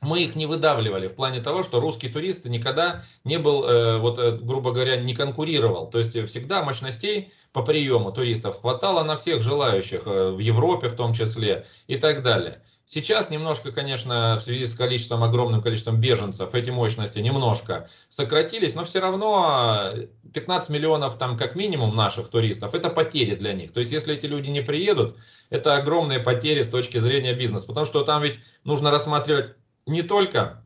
мы 0.02 0.24
их 0.24 0.36
не 0.36 0.46
выдавливали 0.46 1.08
в 1.08 1.16
плане 1.16 1.42
того, 1.42 1.64
что 1.64 1.80
русский 1.80 2.10
турист 2.10 2.46
никогда 2.46 3.04
не 3.24 3.38
был, 3.38 3.66
э, 3.66 3.98
вот, 3.98 4.18
э, 4.20 4.38
грубо 4.38 4.72
говоря, 4.72 4.98
не 4.98 5.14
конкурировал. 5.14 5.88
То 5.88 5.98
есть 5.98 6.18
всегда 6.28 6.64
мощностей 6.64 7.32
по 7.52 7.64
приему 7.64 8.12
туристов 8.12 8.62
хватало 8.62 9.04
на 9.04 9.16
всех 9.16 9.42
желающих, 9.42 10.04
э, 10.06 10.32
в 10.32 10.40
Европе 10.40 10.90
в 10.90 10.96
том 10.96 11.14
числе 11.14 11.66
и 11.88 11.98
так 11.98 12.24
далее. 12.24 12.62
Сейчас 12.86 13.30
немножко, 13.30 13.72
конечно, 13.72 14.36
в 14.40 14.42
связи 14.42 14.66
с 14.66 14.74
количеством, 14.74 15.24
огромным 15.24 15.62
количеством 15.62 16.00
беженцев, 16.00 16.56
эти 16.56 16.72
мощности 16.72 17.20
немножко 17.20 17.88
сократились, 18.08 18.74
но 18.74 18.84
все 18.84 19.00
равно 19.00 19.94
15 20.34 20.72
миллионов 20.72 21.16
там 21.20 21.38
как 21.38 21.54
минимум 21.54 21.96
наших 21.96 22.30
туристов, 22.30 22.74
это 22.74 22.90
потери 22.90 23.36
для 23.36 23.54
них. 23.54 23.74
То 23.74 23.80
есть 23.80 23.92
если 23.92 24.16
эти 24.16 24.26
люди 24.26 24.50
не 24.50 24.62
приедут, 24.62 25.18
это 25.52 25.76
огромные 25.76 26.18
потери 26.18 26.64
с 26.64 26.70
точки 26.70 26.98
зрения 26.98 27.36
бизнеса, 27.36 27.68
потому 27.68 27.86
что 27.86 28.04
там 28.04 28.24
ведь 28.24 28.40
нужно 28.64 28.90
рассматривать 28.90 29.54
не 29.90 30.02
только 30.02 30.66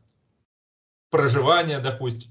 проживание, 1.10 1.78
допустим, 1.80 2.30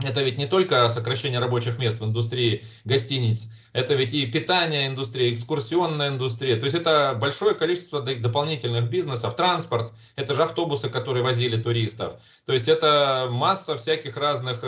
это 0.00 0.22
ведь 0.22 0.38
не 0.38 0.46
только 0.46 0.88
сокращение 0.88 1.40
рабочих 1.40 1.80
мест 1.80 1.98
в 1.98 2.04
индустрии 2.04 2.64
гостиниц, 2.84 3.50
это 3.72 3.94
ведь 3.94 4.14
и 4.14 4.26
питание 4.26 4.86
индустрия, 4.86 5.34
экскурсионная 5.34 6.08
индустрия. 6.08 6.56
То 6.56 6.66
есть 6.66 6.76
это 6.76 7.16
большое 7.20 7.56
количество 7.56 8.00
дополнительных 8.00 8.88
бизнесов, 8.88 9.34
транспорт, 9.34 9.92
это 10.14 10.34
же 10.34 10.44
автобусы, 10.44 10.88
которые 10.88 11.24
возили 11.24 11.60
туристов. 11.60 12.14
То 12.46 12.52
есть 12.52 12.68
это 12.68 13.26
масса 13.28 13.76
всяких 13.76 14.16
разных 14.16 14.62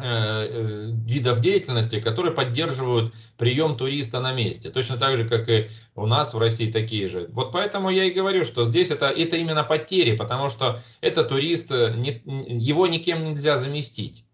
видов 0.00 1.40
деятельности, 1.40 2.00
которые 2.00 2.34
поддерживают 2.34 3.12
прием 3.36 3.76
туриста 3.76 4.20
на 4.20 4.32
месте. 4.32 4.70
Точно 4.70 4.96
так 4.96 5.16
же, 5.16 5.28
как 5.28 5.48
и 5.48 5.68
у 5.94 6.06
нас 6.06 6.34
в 6.34 6.38
России 6.38 6.70
такие 6.70 7.08
же. 7.08 7.28
Вот 7.32 7.52
поэтому 7.52 7.90
я 7.90 8.04
и 8.04 8.10
говорю, 8.10 8.44
что 8.44 8.64
здесь 8.64 8.90
это, 8.90 9.06
это 9.06 9.36
именно 9.36 9.64
потери, 9.64 10.16
потому 10.16 10.48
что 10.48 10.80
это 11.00 11.24
турист, 11.24 11.70
не, 11.70 12.22
его 12.24 12.86
никем 12.86 13.24
нельзя 13.24 13.56
заместить. 13.56 14.24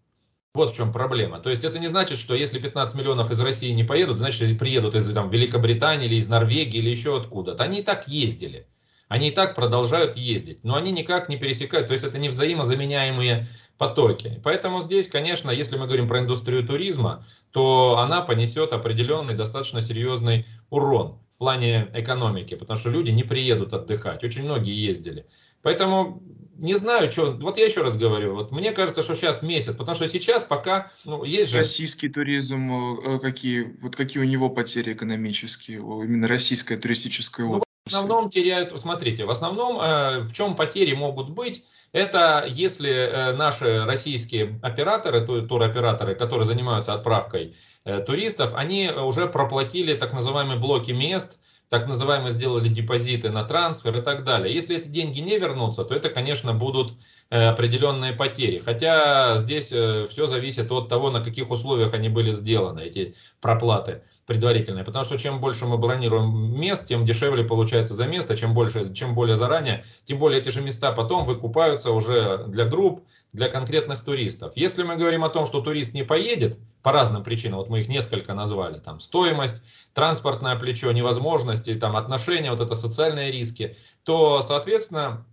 Вот 0.55 0.71
в 0.71 0.75
чем 0.75 0.93
проблема. 0.93 1.39
То 1.39 1.49
есть 1.49 1.65
это 1.65 1.79
не 1.79 1.87
значит, 1.87 2.17
что 2.17 2.33
если 2.33 2.59
15 2.59 2.95
миллионов 2.95 3.29
из 3.29 3.41
России 3.41 3.71
не 3.71 3.83
поедут, 3.83 4.19
значит, 4.19 4.57
приедут 4.57 4.95
из 4.95 5.13
там, 5.13 5.29
Великобритании 5.29 6.05
или 6.05 6.15
из 6.15 6.29
Норвегии 6.29 6.77
или 6.77 6.89
еще 6.89 7.17
откуда-то. 7.17 7.63
Они 7.63 7.79
и 7.79 7.83
так 7.83 8.07
ездили. 8.07 8.65
Они 9.07 9.29
и 9.29 9.31
так 9.31 9.55
продолжают 9.55 10.17
ездить, 10.17 10.63
но 10.63 10.75
они 10.75 10.91
никак 10.91 11.29
не 11.29 11.37
пересекают, 11.37 11.87
то 11.87 11.93
есть 11.93 12.05
это 12.05 12.17
не 12.17 12.29
взаимозаменяемые 12.29 13.47
потоки. 13.77 14.39
Поэтому 14.43 14.81
здесь, 14.81 15.07
конечно, 15.07 15.51
если 15.51 15.77
мы 15.77 15.85
говорим 15.85 16.07
про 16.07 16.19
индустрию 16.19 16.65
туризма, 16.65 17.25
то 17.51 17.97
она 17.99 18.21
понесет 18.21 18.73
определенный 18.73 19.35
достаточно 19.35 19.81
серьезный 19.81 20.45
урон 20.69 21.19
в 21.29 21.37
плане 21.37 21.89
экономики, 21.93 22.55
потому 22.55 22.77
что 22.77 22.89
люди 22.89 23.11
не 23.11 23.23
приедут 23.23 23.73
отдыхать. 23.73 24.23
Очень 24.23 24.43
многие 24.43 24.73
ездили. 24.73 25.25
Поэтому 25.61 26.23
не 26.57 26.75
знаю, 26.75 27.11
что. 27.11 27.31
Вот 27.31 27.57
я 27.57 27.65
еще 27.65 27.81
раз 27.81 27.97
говорю, 27.97 28.33
вот 28.33 28.51
мне 28.51 28.71
кажется, 28.71 29.03
что 29.03 29.13
сейчас 29.13 29.41
месяц, 29.41 29.75
потому 29.75 29.95
что 29.95 30.07
сейчас 30.07 30.45
пока 30.45 30.91
ну, 31.03 31.23
есть 31.25 31.51
же. 31.51 31.57
Российский 31.57 32.07
туризм, 32.07 32.71
э, 32.71 33.19
какие, 33.19 33.75
вот 33.81 33.95
какие 33.95 34.23
у 34.23 34.25
него 34.25 34.49
потери 34.49 34.93
экономические, 34.93 35.79
именно 35.79 36.27
российская 36.27 36.77
туристическая 36.77 37.45
ну, 37.45 37.64
В 37.85 37.93
основном 37.93 38.31
теряют, 38.31 38.71
смотрите, 38.79 39.25
в 39.25 39.29
основном 39.29 39.79
э, 39.79 40.21
в 40.21 40.33
чем 40.33 40.55
потери 40.55 40.95
могут 40.95 41.29
быть, 41.29 41.63
это 41.91 42.43
если 42.47 42.89
э, 42.89 43.33
наши 43.33 43.85
российские 43.85 44.59
операторы, 44.63 45.21
туроператоры, 45.21 46.15
которые 46.15 46.47
занимаются 46.47 46.95
отправкой 46.95 47.55
э, 47.83 47.99
туристов, 47.99 48.55
они 48.55 48.89
уже 48.89 49.27
проплатили 49.27 49.93
так 49.93 50.13
называемые 50.13 50.57
блоки 50.59 50.93
мест, 50.93 51.39
так 51.69 51.87
называемые 51.87 52.31
сделали 52.31 52.67
депозиты 52.67 53.29
на 53.29 53.43
трансфер 53.43 53.97
и 53.97 54.01
так 54.01 54.23
далее. 54.23 54.53
Если 54.53 54.77
эти 54.77 54.87
деньги 54.87 55.19
не 55.19 55.37
вернутся, 55.37 55.83
то 55.83 55.95
это, 55.95 56.09
конечно, 56.09 56.53
будут 56.53 56.93
э, 57.29 57.47
определенные 57.47 58.13
потери. 58.13 58.59
Хотя 58.59 59.37
здесь 59.37 59.71
э, 59.71 60.05
все 60.07 60.27
зависит 60.27 60.71
от 60.71 60.89
того, 60.89 61.09
на 61.09 61.23
каких 61.23 61.51
условиях 61.51 61.93
они 61.93 62.09
были 62.09 62.31
сделаны, 62.31 62.81
эти 62.81 63.15
проплаты 63.41 64.03
предварительные. 64.25 64.83
Потому 64.83 65.05
что 65.05 65.17
чем 65.17 65.39
больше 65.39 65.65
мы 65.65 65.77
бронируем 65.77 66.59
мест, 66.59 66.87
тем 66.87 67.05
дешевле 67.05 67.43
получается 67.43 67.93
за 67.93 68.07
место. 68.07 68.35
Чем, 68.35 68.53
больше, 68.53 68.93
чем 68.93 69.13
более 69.13 69.35
заранее, 69.35 69.83
тем 70.03 70.17
более 70.17 70.41
эти 70.41 70.49
же 70.49 70.61
места 70.61 70.91
потом 70.91 71.25
выкупаются 71.25 71.91
уже 71.91 72.45
для 72.47 72.65
групп, 72.65 73.01
для 73.33 73.49
конкретных 73.49 74.03
туристов. 74.03 74.53
Если 74.55 74.83
мы 74.83 74.95
говорим 74.95 75.23
о 75.23 75.29
том, 75.29 75.45
что 75.45 75.61
турист 75.61 75.93
не 75.93 76.03
поедет, 76.03 76.59
по 76.85 76.91
разным 76.91 77.23
причинам, 77.23 77.57
вот 77.57 77.67
мы 77.67 77.79
их 77.79 77.87
несколько 77.87 78.35
назвали, 78.35 78.77
там 78.77 78.99
стоимость, 78.99 79.63
транспортное 79.95 80.55
плечо, 80.55 80.91
невозможности, 80.91 81.73
там 81.73 81.97
отношения, 81.97 82.51
вот 82.51 82.61
это 82.61 82.75
социальные 82.75 83.31
риски, 83.31 83.75
то, 84.03 84.39
соответственно, 84.43 85.25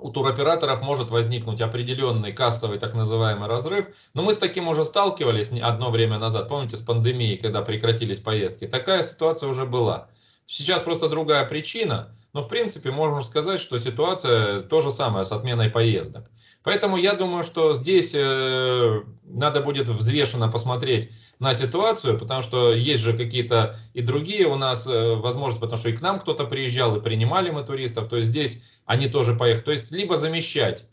у 0.00 0.10
туроператоров 0.10 0.80
может 0.80 1.10
возникнуть 1.10 1.60
определенный 1.60 2.32
кассовый 2.32 2.78
так 2.78 2.94
называемый 2.94 3.48
разрыв. 3.48 3.88
Но 4.14 4.22
мы 4.22 4.32
с 4.32 4.38
таким 4.38 4.66
уже 4.66 4.82
сталкивались 4.82 5.52
одно 5.60 5.90
время 5.90 6.18
назад, 6.18 6.48
помните, 6.48 6.78
с 6.78 6.80
пандемией, 6.80 7.36
когда 7.36 7.60
прекратились 7.60 8.20
поездки. 8.20 8.66
Такая 8.66 9.02
ситуация 9.02 9.50
уже 9.50 9.66
была. 9.66 10.08
Сейчас 10.46 10.80
просто 10.80 11.10
другая 11.10 11.44
причина, 11.46 12.16
но 12.32 12.40
в 12.40 12.48
принципе 12.48 12.92
можно 12.92 13.20
сказать, 13.20 13.60
что 13.60 13.78
ситуация 13.78 14.60
то 14.60 14.80
же 14.80 14.90
самое 14.90 15.26
с 15.26 15.32
отменой 15.32 15.68
поездок. 15.68 16.30
Поэтому 16.62 16.96
я 16.96 17.14
думаю, 17.14 17.42
что 17.42 17.72
здесь 17.72 18.14
э, 18.14 19.02
надо 19.24 19.60
будет 19.60 19.88
взвешенно 19.88 20.48
посмотреть 20.48 21.10
на 21.38 21.54
ситуацию, 21.54 22.18
потому 22.18 22.42
что 22.42 22.72
есть 22.72 23.02
же 23.02 23.16
какие-то 23.16 23.76
и 23.94 24.02
другие 24.02 24.46
у 24.46 24.56
нас 24.56 24.86
э, 24.86 25.14
возможности, 25.14 25.60
потому 25.60 25.78
что 25.78 25.88
и 25.88 25.96
к 25.96 26.00
нам 26.00 26.18
кто-то 26.18 26.44
приезжал, 26.44 26.96
и 26.96 27.00
принимали 27.00 27.50
мы 27.50 27.62
туристов, 27.62 28.08
то 28.08 28.16
есть 28.16 28.28
здесь 28.28 28.64
они 28.86 29.08
тоже 29.08 29.34
поехали. 29.34 29.64
То 29.64 29.70
есть 29.70 29.92
либо 29.92 30.16
замещать 30.16 30.86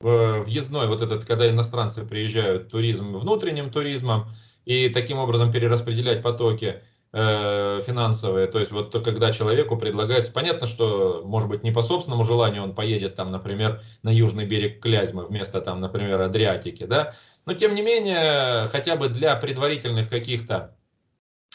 въездной, 0.00 0.88
вот 0.88 1.00
этот, 1.00 1.24
когда 1.24 1.48
иностранцы 1.48 2.04
приезжают, 2.04 2.70
туризм 2.70 3.14
внутренним 3.14 3.70
туризмом, 3.70 4.28
и 4.64 4.88
таким 4.88 5.18
образом 5.18 5.52
перераспределять 5.52 6.22
потоки, 6.22 6.66
Э, 6.76 6.80
финансовые, 7.12 8.46
то 8.46 8.58
есть 8.58 8.72
вот 8.72 8.92
когда 9.04 9.32
человеку 9.32 9.76
предлагается, 9.76 10.32
понятно, 10.32 10.66
что 10.66 11.20
может 11.26 11.50
быть 11.50 11.62
не 11.62 11.70
по 11.70 11.82
собственному 11.82 12.24
желанию 12.24 12.62
он 12.62 12.74
поедет 12.74 13.16
там, 13.16 13.30
например, 13.30 13.82
на 14.02 14.08
южный 14.08 14.46
берег 14.46 14.80
Клязьмы 14.80 15.26
вместо 15.26 15.60
там, 15.60 15.78
например, 15.78 16.22
Адриатики, 16.22 16.84
да, 16.84 17.12
но 17.44 17.52
тем 17.52 17.74
не 17.74 17.82
менее, 17.82 18.66
хотя 18.66 18.96
бы 18.96 19.10
для 19.10 19.36
предварительных 19.36 20.08
каких-то 20.08 20.74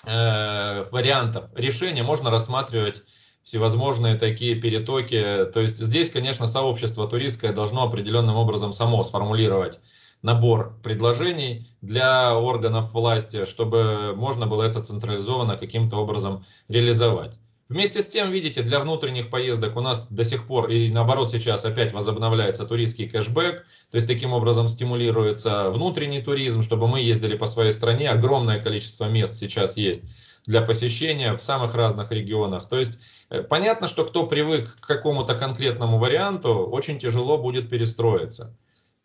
э, 0.05 0.83
вариантов 0.91 1.45
решения 1.55 2.03
можно 2.03 2.29
рассматривать 2.29 3.03
всевозможные 3.47 4.15
такие 4.15 4.55
перетоки. 4.55 5.47
То 5.53 5.61
есть 5.61 5.77
здесь, 5.77 6.09
конечно, 6.09 6.47
сообщество 6.47 7.07
туристское 7.07 7.53
должно 7.53 7.83
определенным 7.83 8.35
образом 8.35 8.73
само 8.73 9.01
сформулировать 9.03 9.79
набор 10.21 10.77
предложений 10.83 11.67
для 11.81 12.37
органов 12.37 12.93
власти, 12.93 13.45
чтобы 13.45 14.13
можно 14.15 14.47
было 14.47 14.63
это 14.63 14.81
централизованно 14.83 15.57
каким-то 15.57 15.97
образом 15.97 16.45
реализовать. 16.67 17.37
Вместе 17.69 18.01
с 18.01 18.07
тем, 18.07 18.31
видите, 18.31 18.61
для 18.61 18.79
внутренних 18.79 19.29
поездок 19.29 19.75
у 19.75 19.81
нас 19.81 20.07
до 20.09 20.23
сих 20.23 20.47
пор, 20.47 20.69
и 20.69 20.89
наоборот 20.89 21.29
сейчас 21.29 21.65
опять 21.65 21.91
возобновляется 21.91 22.65
туристский 22.65 23.09
кэшбэк, 23.09 23.65
то 23.91 23.95
есть 23.95 24.07
таким 24.07 24.31
образом 24.31 24.69
стимулируется 24.69 25.69
внутренний 25.71 26.21
туризм, 26.21 26.63
чтобы 26.63 26.87
мы 26.87 27.01
ездили 27.01 27.35
по 27.35 27.45
своей 27.45 27.73
стране, 27.73 28.09
огромное 28.09 28.61
количество 28.61 29.05
мест 29.05 29.37
сейчас 29.37 29.75
есть 29.75 30.03
для 30.45 30.61
посещения 30.61 31.35
в 31.35 31.43
самых 31.43 31.75
разных 31.75 32.11
регионах. 32.11 32.69
То 32.69 32.79
есть 32.79 32.99
э, 33.29 33.43
понятно, 33.43 33.87
что 33.87 34.05
кто 34.05 34.25
привык 34.25 34.77
к 34.79 34.87
какому-то 34.87 35.35
конкретному 35.35 35.99
варианту, 35.99 36.65
очень 36.67 36.97
тяжело 36.99 37.37
будет 37.37 37.69
перестроиться. 37.69 38.55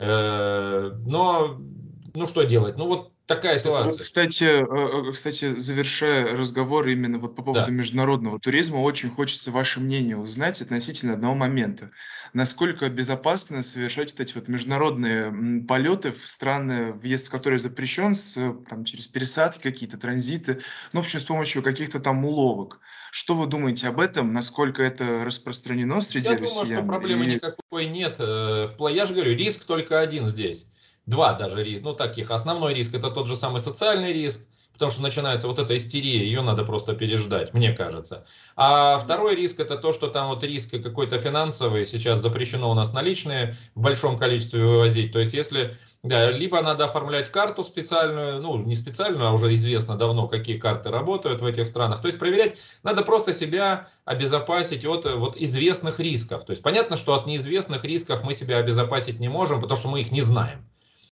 Э, 0.03 0.91
но, 1.07 1.59
ну 2.15 2.27
что 2.27 2.43
делать? 2.43 2.77
Ну 2.77 2.87
вот 2.89 3.12
такая 3.27 3.59
ситуация. 3.59 4.05
Кстати, 4.05 4.45
э, 4.45 5.09
э, 5.09 5.13
кстати, 5.13 5.59
завершая 5.59 6.37
разговор 6.37 6.89
именно 6.89 7.19
вот 7.19 7.37
по 7.37 7.43
поводу 7.43 7.67
да. 7.67 7.73
международного 7.73 8.39
туризма, 8.39 8.79
очень 8.79 9.11
хочется 9.11 9.51
ваше 9.51 9.81
мнение 9.81 10.17
узнать 10.17 10.61
относительно 10.61 11.15
одного 11.15 11.35
момента. 11.35 11.91
Насколько 12.33 12.89
безопасно 12.89 13.63
совершать 13.63 14.13
вот 14.13 14.21
эти 14.21 14.35
вот 14.35 14.49
международные 14.49 15.63
полеты 15.67 16.13
в 16.13 16.29
страны, 16.29 16.93
въезд 16.93 17.29
в 17.29 17.31
которые 17.31 17.59
запрещен, 17.59 18.15
с, 18.15 18.39
там, 18.69 18.85
через 18.85 19.07
пересадки 19.07 19.63
какие-то, 19.63 19.99
транзиты, 19.99 20.61
ну, 20.93 21.01
в 21.01 21.05
общем, 21.05 21.21
с 21.21 21.25
помощью 21.25 21.63
каких-то 21.63 22.01
там 22.01 22.25
уловок. 22.25 22.81
Что 23.11 23.35
вы 23.35 23.47
думаете 23.47 23.89
об 23.89 24.01
этом? 24.01 24.33
Насколько 24.33 24.83
это 24.83 25.25
распространено 25.25 26.01
среди 26.01 26.29
Я 26.29 26.39
россиян? 26.39 26.49
Я 26.49 26.65
думаю, 26.65 26.83
что 26.83 26.87
проблемы 26.87 27.25
и... 27.27 27.35
никакой 27.35 27.87
нет. 27.87 28.17
Э, 28.19 28.67
я 28.91 29.05
же 29.05 29.13
говорю, 29.13 29.37
риск 29.37 29.65
только 29.67 30.01
один 30.01 30.27
здесь. 30.27 30.72
Два 31.07 31.33
даже 31.35 31.63
риска, 31.63 31.85
ну 31.85 31.95
таких. 31.95 32.31
Основной 32.31 32.75
риск 32.75 32.95
это 32.95 33.11
тот 33.11 33.27
же 33.27 33.37
самый 33.37 33.61
социальный 33.61 34.13
риск, 34.13 34.47
потому 34.73 34.91
что 34.91 35.03
начинается 35.03 35.49
вот 35.49 35.59
эта 35.59 35.77
истерия, 35.77 36.25
ее 36.25 36.43
надо 36.43 36.65
просто 36.65 36.95
переждать, 36.95 37.53
мне 37.55 37.73
кажется. 37.73 38.25
А 38.57 38.99
второй 38.99 39.35
риск 39.35 39.61
это 39.61 39.77
то, 39.77 39.93
что 39.93 40.09
там 40.09 40.29
вот 40.29 40.45
риск 40.45 40.71
какой-то 40.83 41.19
финансовый, 41.19 41.85
сейчас 41.85 42.21
запрещено 42.21 42.71
у 42.71 42.75
нас 42.75 42.93
наличные 42.93 43.57
в 43.75 43.81
большом 43.81 44.17
количестве 44.17 44.65
вывозить. 44.65 45.13
То 45.13 45.19
есть 45.19 45.35
если 45.35 45.77
да, 46.03 46.33
либо 46.33 46.61
надо 46.63 46.87
оформлять 46.87 47.31
карту 47.31 47.63
специальную, 47.63 48.43
ну, 48.43 48.59
не 48.59 48.75
специальную, 48.75 49.29
а 49.29 49.33
уже 49.33 49.53
известно 49.55 49.97
давно, 49.97 50.27
какие 50.27 50.59
карты 50.59 50.91
работают 50.91 51.41
в 51.41 51.47
этих 51.47 51.69
странах. 51.69 52.01
То 52.01 52.09
есть 52.09 52.19
проверять, 52.19 52.57
надо 52.83 53.03
просто 53.03 53.33
себя 53.33 53.87
обезопасить 54.05 54.85
от 54.85 55.05
вот 55.05 55.37
известных 55.37 56.01
рисков. 56.01 56.45
То 56.45 56.51
есть 56.51 56.63
понятно, 56.63 56.97
что 56.97 57.15
от 57.15 57.27
неизвестных 57.27 57.85
рисков 57.85 58.25
мы 58.25 58.35
себя 58.35 58.57
обезопасить 58.57 59.21
не 59.21 59.29
можем, 59.29 59.61
потому 59.61 59.79
что 59.79 59.89
мы 59.89 60.01
их 60.01 60.11
не 60.11 60.23
знаем. 60.23 60.67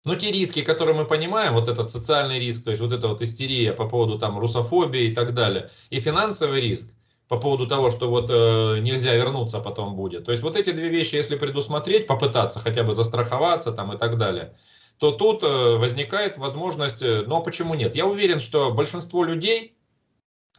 Но 0.05 0.15
те 0.15 0.31
риски, 0.31 0.61
которые 0.61 0.95
мы 0.95 1.05
понимаем, 1.05 1.53
вот 1.53 1.67
этот 1.67 1.89
социальный 1.89 2.39
риск, 2.39 2.63
то 2.63 2.69
есть 2.69 2.81
вот 2.81 2.93
эта 2.93 3.07
вот 3.07 3.21
истерия 3.21 3.73
по 3.73 3.89
поводу 3.89 4.17
там 4.19 4.37
русофобии 4.37 5.09
и 5.09 5.15
так 5.15 5.33
далее, 5.33 5.69
и 5.89 5.99
финансовый 5.99 6.61
риск, 6.61 6.93
по 7.27 7.37
поводу 7.37 7.65
того, 7.65 7.89
что 7.89 8.07
вот 8.07 8.29
э, 8.29 8.79
нельзя 8.81 9.15
вернуться 9.15 9.59
потом 9.59 9.95
будет. 9.95 10.25
То 10.25 10.31
есть 10.31 10.43
вот 10.43 10.55
эти 10.55 10.71
две 10.71 10.89
вещи, 10.89 11.15
если 11.15 11.37
предусмотреть, 11.37 12.05
попытаться 12.05 12.59
хотя 12.59 12.83
бы 12.83 12.93
застраховаться 12.93 13.71
там 13.71 13.93
и 13.93 13.97
так 13.97 14.17
далее, 14.17 14.55
то 14.99 15.11
тут 15.11 15.43
э, 15.43 15.77
возникает 15.77 16.37
возможность, 16.37 17.01
э, 17.01 17.23
ну 17.25 17.37
а 17.37 17.41
почему 17.41 17.73
нет? 17.73 17.95
Я 17.95 18.05
уверен, 18.05 18.39
что 18.39 18.71
большинство 18.71 19.23
людей, 19.23 19.75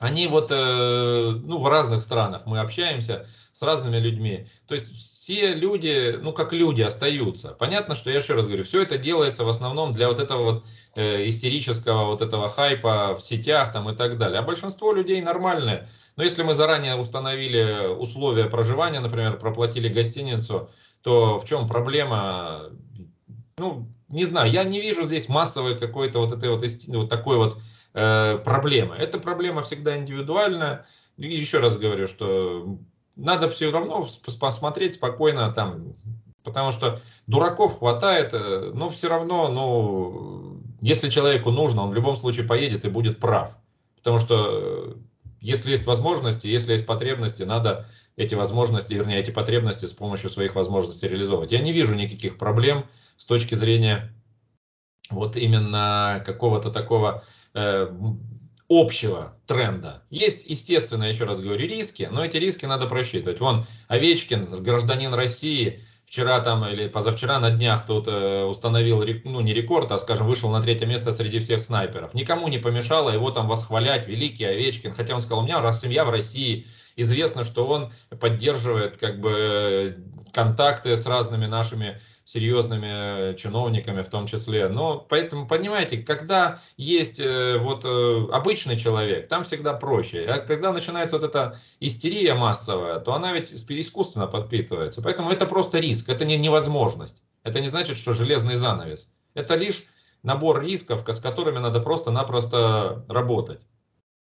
они 0.01 0.27
вот, 0.27 0.49
э, 0.51 1.31
ну 1.47 1.59
в 1.59 1.67
разных 1.69 2.03
странах 2.03 2.43
мы 2.45 2.61
общаемся 2.61 3.27
с 3.53 3.63
разными 3.63 3.97
людьми. 3.97 4.47
То 4.67 4.75
есть 4.75 4.95
все 4.95 5.55
люди, 5.55 6.19
ну 6.21 6.33
как 6.33 6.53
люди 6.53 6.83
остаются. 6.83 7.57
Понятно, 7.59 7.95
что 7.95 8.11
я 8.11 8.17
еще 8.17 8.35
раз 8.35 8.47
говорю, 8.47 8.65
все 8.65 8.83
это 8.83 8.99
делается 8.99 9.45
в 9.45 9.49
основном 9.49 9.93
для 9.93 10.09
вот 10.09 10.21
этого 10.21 10.43
вот 10.43 10.65
э, 10.97 11.27
истерического 11.29 12.07
вот 12.07 12.21
этого 12.21 12.49
хайпа 12.49 13.15
в 13.17 13.23
сетях 13.23 13.73
там 13.73 13.89
и 13.89 13.97
так 13.97 14.19
далее. 14.19 14.41
А 14.41 14.43
большинство 14.43 14.93
людей 14.93 15.23
нормальные. 15.23 15.89
Но 16.17 16.25
если 16.25 16.43
мы 16.43 16.55
заранее 16.55 16.97
установили 16.97 17.87
условия 17.95 18.45
проживания, 18.47 19.01
например, 19.01 19.39
проплатили 19.39 19.89
гостиницу, 19.89 20.69
то 21.03 21.39
в 21.39 21.45
чем 21.45 21.67
проблема? 21.67 22.65
Ну, 23.59 23.89
не 24.09 24.25
знаю, 24.25 24.51
я 24.51 24.65
не 24.65 24.81
вижу 24.81 25.05
здесь 25.05 25.29
массовой 25.29 25.79
какой-то 25.79 26.19
вот 26.19 26.33
этой 26.33 26.51
вот, 26.51 26.65
вот 26.89 27.09
такой 27.09 27.37
вот 27.37 27.59
э, 27.97 28.39
проблемы. 28.45 28.95
Эта 28.95 29.19
проблема 29.19 29.63
всегда 29.63 29.97
индивидуальная. 29.97 30.87
И 31.17 31.27
еще 31.27 31.59
раз 31.59 31.79
говорю, 31.79 32.07
что 32.07 32.79
надо 33.17 33.49
все 33.49 33.73
равно 33.73 34.07
посмотреть 34.39 34.95
спокойно 34.95 35.51
там, 35.53 35.95
потому 36.45 36.71
что 36.71 37.01
дураков 37.27 37.79
хватает, 37.79 38.35
э, 38.35 38.71
но 38.75 38.91
все 38.91 39.09
равно, 39.09 39.49
ну, 39.49 40.63
если 40.83 41.09
человеку 41.09 41.51
нужно, 41.51 41.83
он 41.83 41.91
в 41.91 41.95
любом 41.95 42.17
случае 42.17 42.47
поедет 42.47 42.85
и 42.85 42.91
будет 42.91 43.19
прав. 43.19 43.57
Потому 43.97 44.19
что 44.19 44.97
если 45.41 45.71
есть 45.71 45.87
возможности, 45.87 46.47
если 46.47 46.73
есть 46.73 46.87
потребности, 46.87 47.45
надо 47.45 47.87
эти 48.17 48.35
возможности, 48.35 48.93
вернее, 48.93 49.19
эти 49.19 49.31
потребности 49.31 49.87
с 49.87 49.93
помощью 49.93 50.29
своих 50.29 50.55
возможностей 50.55 51.09
реализовывать. 51.09 51.53
Я 51.53 51.61
не 51.61 51.73
вижу 51.73 51.95
никаких 51.95 52.37
проблем 52.37 52.85
с 53.17 53.25
точки 53.25 53.55
зрения 53.55 54.13
вот 55.11 55.37
именно 55.37 56.23
какого-то 56.25 56.71
такого 56.71 57.23
э, 57.23 57.46
общего 58.69 59.37
тренда. 59.47 60.03
Есть, 60.11 60.47
естественно, 60.47 61.05
еще 61.05 61.25
раз 61.25 61.41
говорю, 61.41 61.67
риски, 61.67 62.09
но 62.11 62.25
эти 62.25 62.37
риски 62.37 62.67
надо 62.67 62.87
просчитывать. 62.87 63.41
Вон 63.41 63.65
Овечкин, 63.89 64.63
гражданин 64.63 65.15
России, 65.15 65.81
вчера 66.05 66.41
там 66.41 66.67
или 66.69 66.89
позавчера 66.89 67.39
на 67.39 67.51
днях 67.51 67.87
тут 67.87 68.09
э, 68.09 68.45
установил, 68.45 69.05
ну 69.25 69.41
не 69.41 69.53
рекорд, 69.53 69.93
а 69.93 69.99
скажем, 69.99 70.27
вышел 70.27 70.51
на 70.51 70.61
третье 70.61 70.87
место 70.87 71.13
среди 71.13 71.39
всех 71.39 71.63
снайперов. 71.63 72.15
Никому 72.15 72.49
не 72.49 72.59
помешало 72.59 73.11
его 73.11 73.31
там 73.31 73.47
восхвалять, 73.47 74.09
великий 74.09 74.45
Овечкин, 74.45 74.93
хотя 74.93 75.15
он 75.15 75.21
сказал, 75.21 75.41
у 75.41 75.47
меня 75.47 75.73
семья 75.73 76.05
в 76.05 76.11
России, 76.11 76.67
известно, 76.97 77.45
что 77.45 77.67
он 77.67 77.93
поддерживает 78.21 78.97
как 78.97 79.21
бы 79.21 79.97
контакты 80.33 80.97
с 80.97 81.07
разными 81.07 81.47
нашими 81.47 81.99
серьезными 82.27 83.37
чиновниками 83.37 84.03
в 84.03 84.09
том 84.09 84.27
числе. 84.27 84.69
Но 84.69 84.99
поэтому, 84.99 85.47
понимаете, 85.47 85.99
когда 85.99 86.59
есть 86.77 87.21
э, 87.21 87.57
вот 87.59 87.85
э, 87.85 88.27
обычный 88.33 88.77
человек, 88.77 89.29
там 89.29 89.45
всегда 89.45 89.75
проще. 89.75 90.27
А 90.27 90.39
когда 90.39 90.73
начинается 90.73 91.17
вот 91.17 91.25
эта 91.25 91.57
истерия 91.79 92.35
массовая, 92.35 92.99
то 92.99 93.15
она 93.15 93.33
ведь 93.33 93.53
искусственно 93.53 94.27
подпитывается. 94.27 95.03
Поэтому 95.03 95.31
это 95.31 95.47
просто 95.47 95.79
риск, 95.79 96.09
это 96.09 96.25
не 96.25 96.37
невозможность. 96.37 97.23
Это 97.45 97.61
не 97.61 97.69
значит, 97.69 97.97
что 97.97 98.13
железный 98.13 98.57
занавес. 98.57 99.15
Это 99.35 99.55
лишь 99.55 99.85
набор 100.25 100.65
рисков, 100.65 101.05
с 101.07 101.21
которыми 101.21 101.59
надо 101.59 101.81
просто-напросто 101.81 103.05
работать 103.07 103.61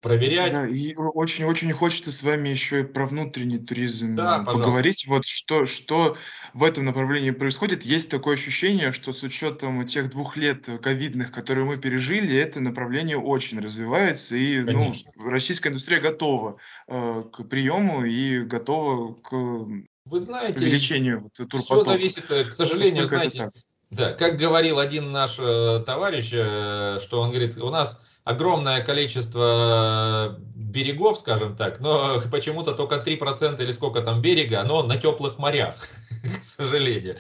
проверять. 0.01 0.53
Да, 0.53 0.67
и 0.67 0.95
очень-очень 0.95 1.73
хочется 1.73 2.13
с 2.13 2.23
вами 2.23 2.49
еще 2.49 2.81
и 2.81 2.85
про 2.85 3.07
внутренний 3.07 3.59
туризм 3.59 4.15
Да, 4.15 4.41
поговорить. 4.41 5.07
Вот 5.07 5.27
что, 5.27 5.65
что 5.65 6.17
в 6.55 6.65
этом 6.65 6.85
направлении 6.85 7.31
происходит. 7.31 7.83
Есть 7.83 8.11
такое 8.11 8.35
ощущение, 8.35 8.93
что 8.93 9.13
с 9.13 9.23
учетом 9.23 9.87
тех 9.87 10.11
двух 10.11 10.37
лет 10.37 10.69
ковидных, 10.83 11.33
которые 11.33 11.65
мы 11.65 11.77
пережили, 11.77 12.37
это 12.37 12.61
направление 12.61 13.19
очень 13.19 13.61
развивается, 13.61 14.37
и 14.37 14.61
ну, 14.61 14.93
российская 15.17 15.71
индустрия 15.71 16.01
готова 16.01 16.59
э, 16.87 17.25
к 17.33 17.45
приему 17.45 18.05
и 18.05 18.41
готова 18.41 19.15
к 19.15 19.33
Вы 19.33 20.19
знаете, 20.19 20.65
увеличению 20.65 21.21
вот, 21.21 21.61
все 21.61 21.83
зависит, 21.83 22.31
э, 22.31 22.45
к 22.45 22.53
сожалению, 22.53 23.07
знаете, 23.07 23.49
да, 23.91 24.13
как 24.13 24.37
говорил 24.37 24.79
один 24.79 25.13
наш 25.13 25.39
э, 25.41 25.83
товарищ, 25.87 26.31
э, 26.35 26.99
что 27.01 27.23
он 27.23 27.31
говорит, 27.31 27.57
у 27.57 27.71
нас 27.71 28.08
огромное 28.29 28.83
количество 28.83 30.37
берегов, 30.55 31.19
скажем 31.19 31.57
так, 31.57 31.81
но 31.81 32.19
почему-то 32.31 32.73
только 32.73 32.97
3% 32.97 33.63
или 33.63 33.73
сколько 33.73 34.03
там 34.03 34.21
берега, 34.21 34.63
но 34.65 34.83
на 34.83 34.99
теплых 34.99 35.39
морях, 35.39 35.75
к 36.41 36.45
сожалению. 36.45 37.17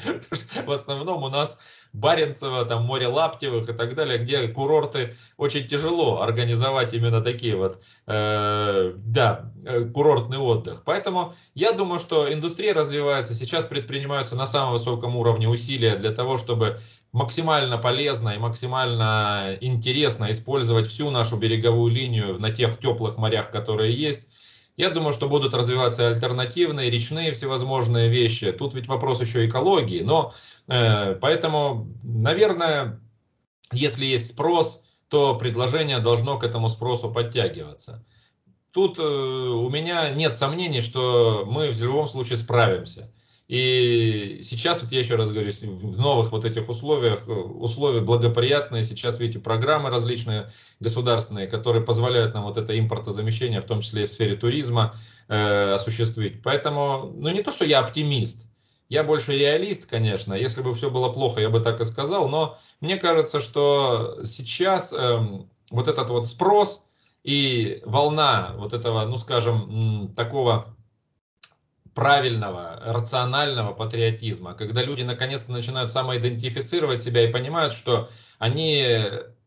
В 0.66 0.70
основном 0.70 1.22
у 1.22 1.28
нас 1.28 1.60
Баренцево, 1.92 2.64
там 2.64 2.84
море 2.84 3.06
Лаптевых 3.06 3.68
и 3.68 3.72
так 3.72 3.94
далее, 3.94 4.18
где 4.18 4.48
курорты 4.48 5.14
очень 5.36 5.66
тяжело 5.66 6.20
организовать 6.20 6.94
именно 6.94 7.20
такие 7.20 7.56
вот, 7.56 7.80
э, 8.06 8.92
да, 8.96 9.52
э, 9.64 9.84
курортный 9.84 10.38
отдых. 10.38 10.82
Поэтому 10.84 11.34
я 11.54 11.72
думаю, 11.72 12.00
что 12.00 12.32
индустрия 12.32 12.74
развивается, 12.74 13.34
сейчас 13.34 13.66
предпринимаются 13.66 14.36
на 14.36 14.46
самом 14.46 14.72
высоком 14.72 15.16
уровне 15.16 15.48
усилия 15.48 15.96
для 15.96 16.10
того, 16.10 16.36
чтобы 16.38 16.78
максимально 17.12 17.78
полезно 17.78 18.30
и 18.30 18.38
максимально 18.38 19.56
интересно 19.60 20.30
использовать 20.30 20.86
всю 20.86 21.10
нашу 21.10 21.36
береговую 21.36 21.92
линию 21.92 22.38
на 22.38 22.50
тех 22.50 22.78
теплых 22.78 23.16
морях, 23.16 23.50
которые 23.50 23.92
есть. 23.92 24.28
Я 24.78 24.90
думаю, 24.90 25.12
что 25.12 25.28
будут 25.28 25.54
развиваться 25.54 26.06
альтернативные, 26.06 26.88
речные 26.88 27.32
всевозможные 27.32 28.08
вещи. 28.08 28.52
Тут 28.52 28.74
ведь 28.74 28.86
вопрос 28.86 29.20
еще 29.20 29.44
экологии. 29.44 30.02
Но 30.02 30.32
э, 30.68 31.16
поэтому, 31.16 31.92
наверное, 32.04 33.00
если 33.72 34.06
есть 34.06 34.28
спрос, 34.28 34.84
то 35.08 35.34
предложение 35.34 35.98
должно 35.98 36.38
к 36.38 36.44
этому 36.44 36.68
спросу 36.68 37.10
подтягиваться. 37.10 38.06
Тут 38.72 39.00
э, 39.00 39.02
у 39.02 39.68
меня 39.68 40.10
нет 40.10 40.36
сомнений, 40.36 40.80
что 40.80 41.42
мы 41.44 41.72
в 41.72 41.82
любом 41.82 42.06
случае 42.06 42.36
справимся. 42.36 43.12
И 43.48 44.40
сейчас, 44.42 44.82
вот 44.82 44.92
я 44.92 45.00
еще 45.00 45.16
раз 45.16 45.30
говорю, 45.30 45.50
в 45.50 45.98
новых 45.98 46.32
вот 46.32 46.44
этих 46.44 46.68
условиях, 46.68 47.26
э, 47.28 47.32
условия 47.32 48.00
благоприятные, 48.00 48.84
сейчас, 48.84 49.18
видите, 49.18 49.38
программы 49.38 49.88
различные 49.88 50.50
государственные, 50.80 51.46
которые 51.46 51.82
позволяют 51.82 52.34
нам 52.34 52.44
вот 52.44 52.58
это 52.58 52.78
импортозамещение, 52.78 53.62
в 53.62 53.64
том 53.64 53.80
числе 53.80 54.02
и 54.02 54.06
в 54.06 54.12
сфере 54.12 54.34
туризма, 54.34 54.94
э, 55.28 55.72
осуществить. 55.72 56.42
Поэтому, 56.42 57.10
ну 57.16 57.30
не 57.30 57.42
то, 57.42 57.50
что 57.50 57.64
я 57.64 57.80
оптимист, 57.80 58.50
я 58.90 59.02
больше 59.02 59.32
реалист, 59.32 59.86
конечно. 59.86 60.34
Если 60.34 60.60
бы 60.60 60.74
все 60.74 60.90
было 60.90 61.10
плохо, 61.10 61.40
я 61.40 61.48
бы 61.48 61.60
так 61.60 61.80
и 61.80 61.84
сказал. 61.84 62.28
Но 62.28 62.58
мне 62.80 62.98
кажется, 62.98 63.40
что 63.40 64.18
сейчас 64.22 64.92
э, 64.92 65.18
вот 65.70 65.88
этот 65.88 66.10
вот 66.10 66.26
спрос 66.26 66.84
и 67.24 67.80
волна 67.86 68.54
вот 68.58 68.74
этого, 68.74 69.06
ну 69.06 69.16
скажем, 69.16 70.12
такого 70.14 70.74
правильного, 71.98 72.80
рационального 72.84 73.72
патриотизма, 73.72 74.54
когда 74.54 74.84
люди 74.84 75.02
наконец-то 75.02 75.50
начинают 75.50 75.90
самоидентифицировать 75.90 77.02
себя 77.02 77.24
и 77.24 77.32
понимают, 77.32 77.72
что 77.72 78.08
они 78.38 78.86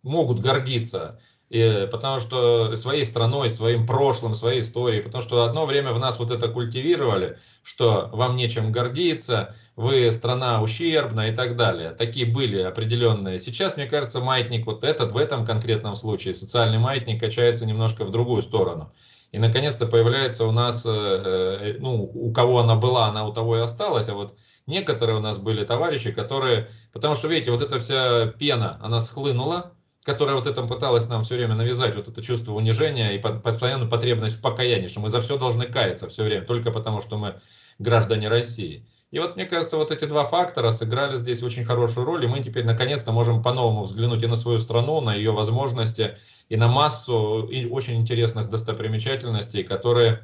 могут 0.04 0.42
гордиться, 0.42 1.18
и, 1.50 1.88
потому 1.90 2.20
что 2.20 2.76
своей 2.76 3.06
страной, 3.06 3.50
своим 3.50 3.86
прошлым, 3.86 4.36
своей 4.36 4.60
историей, 4.60 5.02
потому 5.02 5.22
что 5.22 5.46
одно 5.46 5.66
время 5.66 5.94
в 5.94 6.00
нас 6.00 6.20
вот 6.20 6.30
это 6.30 6.50
культивировали, 6.50 7.38
что 7.64 8.10
вам 8.12 8.36
нечем 8.36 8.74
гордиться, 8.74 9.56
вы 9.78 10.12
страна 10.12 10.62
ущербная 10.62 11.32
и 11.32 11.36
так 11.36 11.56
далее. 11.56 11.92
Такие 11.92 12.26
были 12.26 12.60
определенные. 12.60 13.40
Сейчас, 13.40 13.78
мне 13.78 13.86
кажется, 13.86 14.20
маятник 14.20 14.66
вот 14.66 14.84
этот, 14.84 15.14
в 15.14 15.18
этом 15.18 15.46
конкретном 15.46 15.96
случае, 15.96 16.34
социальный 16.34 16.80
маятник 16.80 17.18
качается 17.18 17.66
немножко 17.66 18.04
в 18.04 18.12
другую 18.12 18.42
сторону. 18.42 18.92
И 19.32 19.40
наконец-то 19.40 19.88
появляется 19.88 20.46
у 20.46 20.52
нас, 20.52 20.86
э, 20.86 20.90
э, 20.92 21.76
ну, 21.80 22.04
у 22.04 22.34
кого 22.34 22.60
она 22.60 22.76
была, 22.76 23.08
она 23.08 23.26
у 23.26 23.32
того 23.32 23.58
и 23.58 23.62
осталась, 23.62 24.10
а 24.10 24.14
вот 24.14 24.36
некоторые 24.68 25.18
у 25.18 25.22
нас 25.22 25.40
были 25.40 25.64
товарищи, 25.64 26.12
которые, 26.12 26.70
потому 26.92 27.16
что, 27.16 27.30
видите, 27.30 27.52
вот 27.52 27.62
эта 27.62 27.80
вся 27.80 28.28
пена, 28.28 28.78
она 28.82 29.00
схлынула, 29.00 29.72
которая 30.04 30.36
вот 30.36 30.48
это 30.48 30.64
пыталась 30.64 31.08
нам 31.08 31.24
все 31.24 31.36
время 31.36 31.56
навязать, 31.56 31.96
вот 31.96 32.10
это 32.10 32.22
чувство 32.22 32.54
унижения 32.54 33.12
и 33.12 33.20
постоянную 33.20 33.90
потребность 33.90 34.40
в 34.40 34.42
покаянии, 34.42 34.88
что 34.88 35.00
мы 35.00 35.08
за 35.08 35.22
все 35.22 35.38
должны 35.38 35.66
каяться 35.66 36.10
все 36.10 36.24
время, 36.24 36.46
только 36.46 36.72
потому 36.72 37.00
что 37.00 37.18
мы 37.18 37.40
граждане 37.80 38.28
России. 38.28 38.86
И 39.12 39.20
вот 39.20 39.36
мне 39.36 39.46
кажется, 39.46 39.76
вот 39.76 39.92
эти 39.92 40.06
два 40.06 40.24
фактора 40.24 40.72
сыграли 40.72 41.16
здесь 41.16 41.44
очень 41.44 41.66
хорошую 41.66 42.06
роль, 42.06 42.24
и 42.24 42.28
мы 42.28 42.40
теперь 42.40 42.66
наконец-то 42.66 43.12
можем 43.12 43.44
по-новому 43.44 43.84
взглянуть 43.84 44.24
и 44.24 44.28
на 44.28 44.38
свою 44.38 44.58
страну, 44.58 45.02
на 45.02 45.14
ее 45.14 45.32
возможности, 45.32 46.18
и 46.48 46.56
на 46.56 46.70
массу 46.70 47.50
очень 47.70 47.96
интересных 47.96 48.50
достопримечательностей, 48.50 49.64
которые 49.64 50.24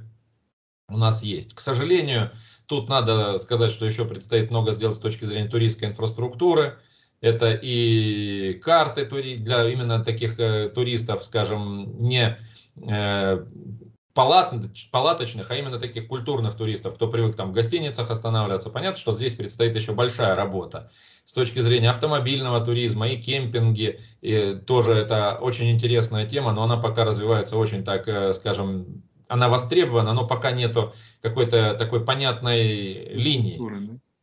у 0.87 0.97
нас 0.97 1.21
есть. 1.21 1.53
К 1.53 1.59
сожалению, 1.59 2.31
тут 2.65 2.87
надо 2.87 3.37
сказать, 3.37 3.71
что 3.71 3.85
еще 3.85 4.05
предстоит 4.05 4.51
много 4.51 4.71
сделать 4.71 4.95
с 4.95 5.01
точки 5.01 5.25
зрения 5.25 5.49
туристской 5.49 5.89
инфраструктуры. 5.89 6.79
Это 7.19 7.59
и 7.61 8.53
карты 8.63 9.05
для 9.05 9.67
именно 9.67 10.01
таких 10.03 10.39
э, 10.39 10.69
туристов, 10.69 11.25
скажем, 11.25 11.97
не 11.97 12.37
э, 12.87 13.45
палат, 14.17 14.51
палаточных, 14.91 15.51
а 15.51 15.55
именно 15.55 15.77
таких 15.77 16.07
культурных 16.07 16.55
туристов, 16.55 16.95
кто 16.95 17.07
привык 17.07 17.35
там 17.35 17.51
в 17.51 17.53
гостиницах 17.53 18.09
останавливаться. 18.09 18.71
Понятно, 18.71 18.99
что 18.99 19.15
здесь 19.15 19.35
предстоит 19.35 19.75
еще 19.75 19.93
большая 19.93 20.35
работа. 20.35 20.89
С 21.23 21.33
точки 21.33 21.59
зрения 21.59 21.91
автомобильного 21.91 22.59
туризма 22.59 23.07
и 23.09 23.17
кемпинги, 23.17 23.99
и 24.21 24.55
тоже 24.65 24.93
это 24.93 25.37
очень 25.39 25.69
интересная 25.69 26.25
тема, 26.25 26.51
но 26.51 26.63
она 26.63 26.77
пока 26.77 27.05
развивается 27.05 27.57
очень 27.57 27.83
так, 27.83 28.07
э, 28.07 28.33
скажем, 28.33 29.03
она 29.27 29.49
востребована, 29.49 30.13
но 30.13 30.25
пока 30.25 30.51
нету 30.51 30.93
какой-то 31.21 31.75
такой 31.75 32.03
понятной 32.03 33.13
линии. 33.13 33.57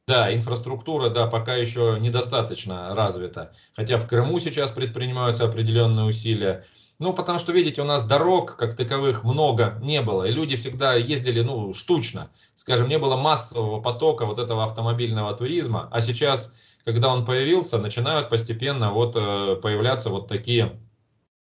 Да, 0.09 0.35
инфраструктура, 0.35 1.09
да, 1.09 1.29
пока 1.29 1.55
еще 1.55 1.99
недостаточно 2.01 2.97
развита. 2.97 3.53
Хотя 3.77 3.99
в 3.99 4.09
Крыму 4.09 4.41
сейчас 4.41 4.73
предпринимаются 4.73 5.45
определенные 5.45 6.05
усилия. 6.05 6.65
Ну, 7.01 7.13
потому 7.13 7.39
что, 7.39 7.53
видите, 7.53 7.83
у 7.83 7.85
нас 7.85 8.05
дорог 8.05 8.57
как 8.57 8.75
таковых 8.75 9.25
много 9.25 9.79
не 9.83 10.01
было, 10.01 10.25
и 10.25 10.33
люди 10.33 10.57
всегда 10.57 10.95
ездили, 10.95 11.41
ну, 11.41 11.73
штучно. 11.73 12.31
Скажем, 12.55 12.89
не 12.89 12.99
было 12.99 13.17
массового 13.17 13.81
потока 13.81 14.27
вот 14.27 14.39
этого 14.39 14.65
автомобильного 14.65 15.35
туризма, 15.35 15.89
а 15.91 16.01
сейчас, 16.01 16.55
когда 16.85 17.13
он 17.13 17.25
появился, 17.25 17.79
начинают 17.79 18.29
постепенно 18.31 18.93
вот 18.93 19.17
э, 19.17 19.57
появляться 19.57 20.11
вот 20.11 20.29
такие 20.29 20.81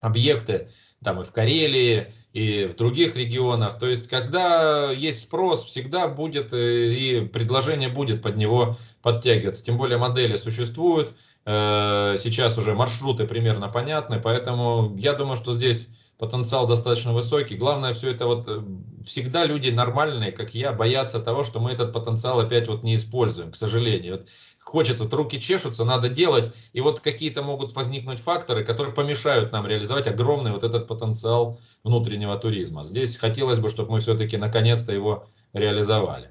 объекты, 0.00 0.68
там 1.02 1.20
и 1.20 1.24
в 1.24 1.32
Карелии, 1.32 2.12
и 2.32 2.64
в 2.64 2.76
других 2.76 3.16
регионах. 3.16 3.78
То 3.78 3.86
есть, 3.86 4.08
когда 4.08 4.90
есть 4.90 5.22
спрос, 5.22 5.64
всегда 5.64 6.08
будет 6.08 6.52
э, 6.52 6.92
и 6.92 7.26
предложение 7.26 7.88
будет 7.88 8.22
под 8.22 8.36
него 8.36 8.76
подтягиваться. 9.02 9.64
Тем 9.64 9.76
более 9.76 9.98
модели 9.98 10.36
существуют, 10.36 11.14
э, 11.44 12.14
сейчас 12.16 12.56
уже 12.58 12.74
маршруты 12.74 13.26
примерно 13.26 13.68
понятны, 13.68 14.20
поэтому 14.20 14.96
я 14.98 15.12
думаю, 15.12 15.36
что 15.36 15.52
здесь 15.52 15.88
потенциал 16.18 16.66
достаточно 16.66 17.12
высокий. 17.12 17.56
Главное, 17.56 17.92
все 17.94 18.12
это 18.12 18.26
вот 18.26 18.46
э, 18.46 18.62
всегда 19.02 19.44
люди 19.44 19.70
нормальные, 19.70 20.32
как 20.32 20.54
я, 20.54 20.72
боятся 20.72 21.18
того, 21.18 21.42
что 21.42 21.60
мы 21.60 21.72
этот 21.72 21.92
потенциал 21.92 22.40
опять 22.40 22.68
вот 22.68 22.82
не 22.82 22.94
используем, 22.94 23.50
к 23.50 23.56
сожалению. 23.56 24.18
Вот 24.18 24.26
хочется, 24.64 25.04
вот 25.04 25.12
руки 25.14 25.40
чешутся, 25.40 25.84
надо 25.84 26.08
делать, 26.08 26.52
и 26.72 26.80
вот 26.80 27.00
какие-то 27.00 27.42
могут 27.42 27.74
возникнуть 27.74 28.20
факторы, 28.20 28.64
которые 28.64 28.94
помешают 28.94 29.52
нам 29.52 29.66
реализовать 29.66 30.06
огромный 30.06 30.52
вот 30.52 30.64
этот 30.64 30.86
потенциал 30.86 31.58
внутреннего 31.84 32.36
туризма. 32.36 32.84
Здесь 32.84 33.16
хотелось 33.16 33.58
бы, 33.58 33.68
чтобы 33.68 33.92
мы 33.92 34.00
все-таки 34.00 34.36
наконец-то 34.36 34.92
его 34.92 35.26
реализовали. 35.52 36.30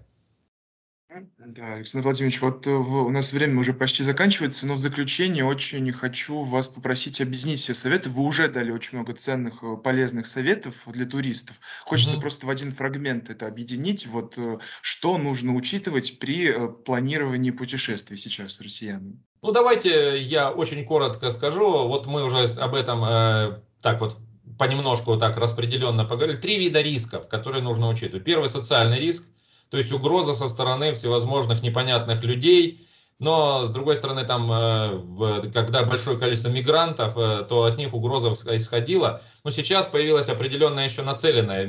Да, 1.43 1.73
Александр 1.73 2.05
Владимирович, 2.05 2.39
вот 2.41 2.67
э, 2.67 2.71
в- 2.71 3.05
у 3.05 3.09
нас 3.09 3.33
время 3.33 3.59
уже 3.59 3.73
почти 3.73 4.03
заканчивается, 4.03 4.67
но 4.67 4.75
в 4.75 4.77
заключение 4.77 5.43
очень 5.43 5.91
хочу 5.91 6.43
вас 6.43 6.67
попросить 6.67 7.19
объяснить 7.19 7.59
все 7.59 7.73
советы. 7.73 8.09
Вы 8.11 8.23
уже 8.23 8.47
дали 8.47 8.69
очень 8.71 8.97
много 8.99 9.13
ценных, 9.13 9.63
э, 9.63 9.75
полезных 9.83 10.27
советов 10.27 10.75
для 10.85 11.05
туристов. 11.07 11.55
Хочется 11.83 12.13
Мгм. 12.13 12.21
просто 12.21 12.45
в 12.45 12.49
один 12.51 12.71
фрагмент 12.71 13.31
это 13.31 13.47
объединить. 13.47 14.05
Вот 14.05 14.35
э, 14.37 14.59
что 14.83 15.17
нужно 15.17 15.55
учитывать 15.55 16.19
при 16.19 16.53
планировании 16.85 17.49
путешествий 17.51 18.17
сейчас 18.17 18.53
с 18.57 18.61
россиянами? 18.61 19.17
Ну, 19.41 19.51
давайте 19.51 20.19
я 20.19 20.51
очень 20.51 20.85
коротко 20.85 21.31
скажу. 21.31 21.87
Вот 21.87 22.05
мы 22.05 22.23
уже 22.23 22.43
об 22.59 22.75
этом 22.75 23.03
э, 23.03 23.61
так 23.81 23.99
вот 23.99 24.15
понемножку 24.59 25.17
так 25.17 25.37
распределенно 25.37 26.05
поговорили. 26.05 26.37
Три 26.37 26.59
вида 26.59 26.81
рисков, 26.83 27.27
которые 27.27 27.63
нужно 27.63 27.89
учитывать. 27.89 28.23
Первый 28.23 28.47
социальный 28.47 28.99
риск, 28.99 29.31
то 29.71 29.77
есть 29.77 29.91
угроза 29.93 30.33
со 30.33 30.49
стороны 30.49 30.93
всевозможных 30.93 31.63
непонятных 31.63 32.23
людей. 32.23 32.85
Но, 33.19 33.63
с 33.63 33.69
другой 33.69 33.95
стороны, 33.95 34.25
там, 34.25 34.51
э, 34.51 35.49
когда 35.53 35.83
большое 35.83 36.17
количество 36.17 36.49
мигрантов, 36.49 37.15
э, 37.15 37.45
то 37.47 37.65
от 37.65 37.77
них 37.77 37.93
угроза 37.93 38.29
исх- 38.29 38.57
исходила. 38.57 39.21
Но 39.43 39.51
сейчас 39.51 39.85
появилась 39.87 40.27
определенная 40.27 40.85
еще 40.85 41.03
нацеленная, 41.03 41.67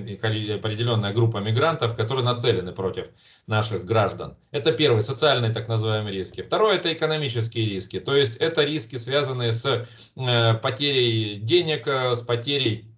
определенная 0.57 1.13
группа 1.13 1.37
мигрантов, 1.37 1.95
которые 1.95 2.25
нацелены 2.25 2.73
против 2.73 3.09
наших 3.47 3.85
граждан. 3.85 4.37
Это 4.51 4.73
первый, 4.73 5.03
социальные 5.03 5.53
так 5.53 5.69
называемые 5.69 6.15
риски. 6.15 6.41
Второе, 6.41 6.77
это 6.77 6.93
экономические 6.93 7.67
риски. 7.67 8.01
То 8.01 8.17
есть 8.17 8.37
это 8.37 8.65
риски, 8.65 8.97
связанные 8.97 9.53
с 9.53 9.87
э, 10.17 10.55
потерей 10.55 11.37
денег, 11.37 11.87
с 11.87 12.23
потерей, 12.23 12.97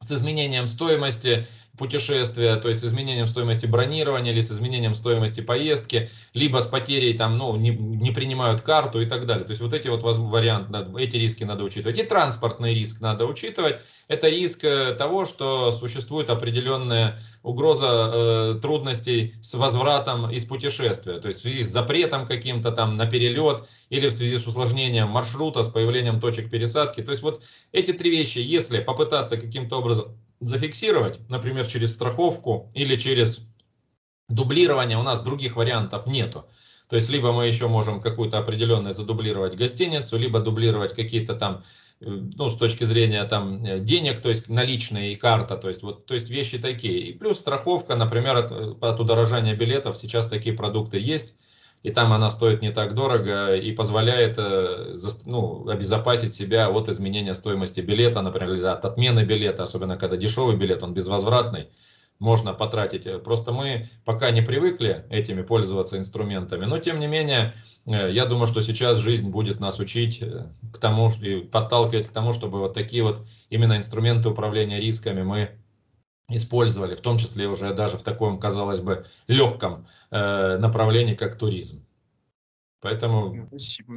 с 0.00 0.10
изменением 0.10 0.66
стоимости 0.66 1.46
путешествия, 1.80 2.56
то 2.56 2.68
есть 2.68 2.82
с 2.82 2.84
изменением 2.84 3.26
стоимости 3.26 3.64
бронирования 3.64 4.32
или 4.32 4.42
с 4.42 4.52
изменением 4.52 4.92
стоимости 4.92 5.40
поездки, 5.40 6.10
либо 6.34 6.58
с 6.58 6.66
потерей, 6.66 7.14
там, 7.14 7.38
ну, 7.38 7.56
не, 7.56 7.70
не 7.70 8.10
принимают 8.10 8.60
карту 8.60 9.00
и 9.00 9.06
так 9.06 9.24
далее. 9.24 9.44
То 9.44 9.52
есть 9.52 9.62
вот 9.62 9.72
эти 9.72 9.88
вот 9.88 10.02
варианты, 10.02 10.86
эти 10.98 11.16
риски 11.16 11.44
надо 11.44 11.64
учитывать. 11.64 11.98
И 11.98 12.02
транспортный 12.02 12.74
риск 12.74 13.00
надо 13.00 13.24
учитывать. 13.24 13.78
Это 14.08 14.28
риск 14.28 14.64
э, 14.64 14.92
того, 14.92 15.24
что 15.24 15.72
существует 15.72 16.28
определенная 16.28 17.18
угроза 17.42 18.10
э, 18.12 18.58
трудностей 18.60 19.34
с 19.40 19.54
возвратом 19.54 20.30
из 20.30 20.44
путешествия, 20.44 21.18
то 21.20 21.28
есть 21.28 21.40
в 21.40 21.42
связи 21.42 21.62
с 21.62 21.68
запретом 21.68 22.26
каким-то 22.26 22.72
там 22.72 22.98
на 22.98 23.06
перелет 23.06 23.66
или 23.88 24.08
в 24.08 24.12
связи 24.12 24.36
с 24.36 24.46
усложнением 24.46 25.08
маршрута, 25.08 25.62
с 25.62 25.68
появлением 25.68 26.20
точек 26.20 26.50
пересадки. 26.50 27.00
То 27.00 27.12
есть 27.12 27.22
вот 27.22 27.42
эти 27.72 27.92
три 27.92 28.10
вещи, 28.10 28.38
если 28.38 28.80
попытаться 28.80 29.38
каким-то 29.38 29.78
образом 29.78 30.18
зафиксировать, 30.40 31.20
например, 31.28 31.66
через 31.66 31.92
страховку 31.92 32.70
или 32.74 32.96
через 32.96 33.46
дублирование, 34.28 34.98
у 34.98 35.02
нас 35.02 35.22
других 35.22 35.56
вариантов 35.56 36.06
нету. 36.06 36.46
То 36.88 36.96
есть 36.96 37.08
либо 37.08 37.32
мы 37.32 37.46
еще 37.46 37.68
можем 37.68 38.00
какую-то 38.00 38.38
определенную 38.38 38.92
задублировать 38.92 39.54
гостиницу, 39.54 40.18
либо 40.18 40.40
дублировать 40.40 40.92
какие-то 40.92 41.34
там, 41.34 41.62
э, 42.00 42.06
ну, 42.34 42.48
с 42.48 42.56
точки 42.56 42.82
зрения 42.82 43.22
там 43.24 43.64
э, 43.64 43.78
денег, 43.78 44.20
то 44.20 44.28
есть 44.28 44.48
наличные 44.48 45.12
и 45.12 45.16
карта, 45.16 45.56
то 45.56 45.68
есть 45.68 45.82
вот, 45.84 46.06
то 46.06 46.14
есть 46.14 46.30
вещи 46.30 46.58
такие. 46.58 46.98
И 46.98 47.12
плюс 47.12 47.38
страховка, 47.38 47.94
например, 47.94 48.36
от, 48.36 48.50
э, 48.50 48.74
от 48.80 48.98
удорожания 48.98 49.54
билетов, 49.54 49.96
сейчас 49.96 50.26
такие 50.26 50.54
продукты 50.54 50.98
есть, 50.98 51.36
и 51.82 51.90
там 51.90 52.12
она 52.12 52.30
стоит 52.30 52.60
не 52.60 52.70
так 52.70 52.94
дорого 52.94 53.54
и 53.54 53.72
позволяет 53.72 54.34
э, 54.38 54.94
ну, 55.24 55.66
обезопасить 55.68 56.34
себя 56.34 56.68
от 56.68 56.88
изменения 56.88 57.34
стоимости 57.34 57.80
билета, 57.80 58.20
например, 58.20 58.64
от 58.66 58.84
отмены 58.84 59.20
билета, 59.20 59.62
особенно 59.62 59.96
когда 59.96 60.16
дешевый 60.16 60.56
билет, 60.56 60.82
он 60.82 60.92
безвозвратный, 60.92 61.68
можно 62.18 62.52
потратить. 62.52 63.22
Просто 63.22 63.52
мы 63.52 63.86
пока 64.04 64.30
не 64.30 64.42
привыкли 64.42 65.06
этими 65.08 65.40
пользоваться 65.40 65.96
инструментами, 65.96 66.66
но 66.66 66.76
тем 66.76 67.00
не 67.00 67.06
менее, 67.06 67.54
э, 67.86 68.10
я 68.12 68.26
думаю, 68.26 68.46
что 68.46 68.60
сейчас 68.60 68.98
жизнь 68.98 69.30
будет 69.30 69.58
нас 69.58 69.80
учить 69.80 70.20
э, 70.20 70.46
к 70.74 70.78
тому, 70.78 71.08
и 71.22 71.36
подталкивать 71.40 72.08
к 72.08 72.12
тому, 72.12 72.34
чтобы 72.34 72.58
вот 72.58 72.74
такие 72.74 73.02
вот 73.02 73.22
именно 73.48 73.78
инструменты 73.78 74.28
управления 74.28 74.80
рисками 74.80 75.22
мы 75.22 75.59
использовали, 76.30 76.94
в 76.94 77.00
том 77.00 77.18
числе 77.18 77.48
уже 77.48 77.74
даже 77.74 77.96
в 77.96 78.02
таком, 78.02 78.38
казалось 78.38 78.80
бы, 78.80 79.04
легком 79.26 79.86
э, 80.10 80.58
направлении, 80.58 81.14
как 81.14 81.36
туризм. 81.36 81.84
Поэтому 82.80 83.46
Спасибо. 83.48 83.94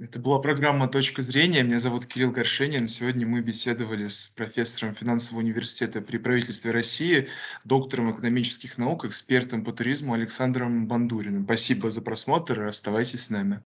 Это 0.00 0.18
была 0.18 0.38
программа 0.38 0.88
«Точка 0.88 1.20
зрения». 1.20 1.62
Меня 1.62 1.78
зовут 1.78 2.06
Кирилл 2.06 2.30
Горшенин. 2.30 2.86
Сегодня 2.86 3.26
мы 3.26 3.42
беседовали 3.42 4.06
с 4.06 4.26
профессором 4.28 4.94
финансового 4.94 5.42
университета 5.42 6.00
при 6.00 6.16
правительстве 6.16 6.70
России, 6.70 7.28
доктором 7.66 8.10
экономических 8.10 8.78
наук, 8.78 9.04
экспертом 9.04 9.62
по 9.62 9.72
туризму 9.72 10.14
Александром 10.14 10.88
Бандуриным. 10.88 11.44
Спасибо 11.44 11.90
за 11.90 12.00
просмотр 12.00 12.62
оставайтесь 12.62 13.24
с 13.24 13.30
нами. 13.30 13.62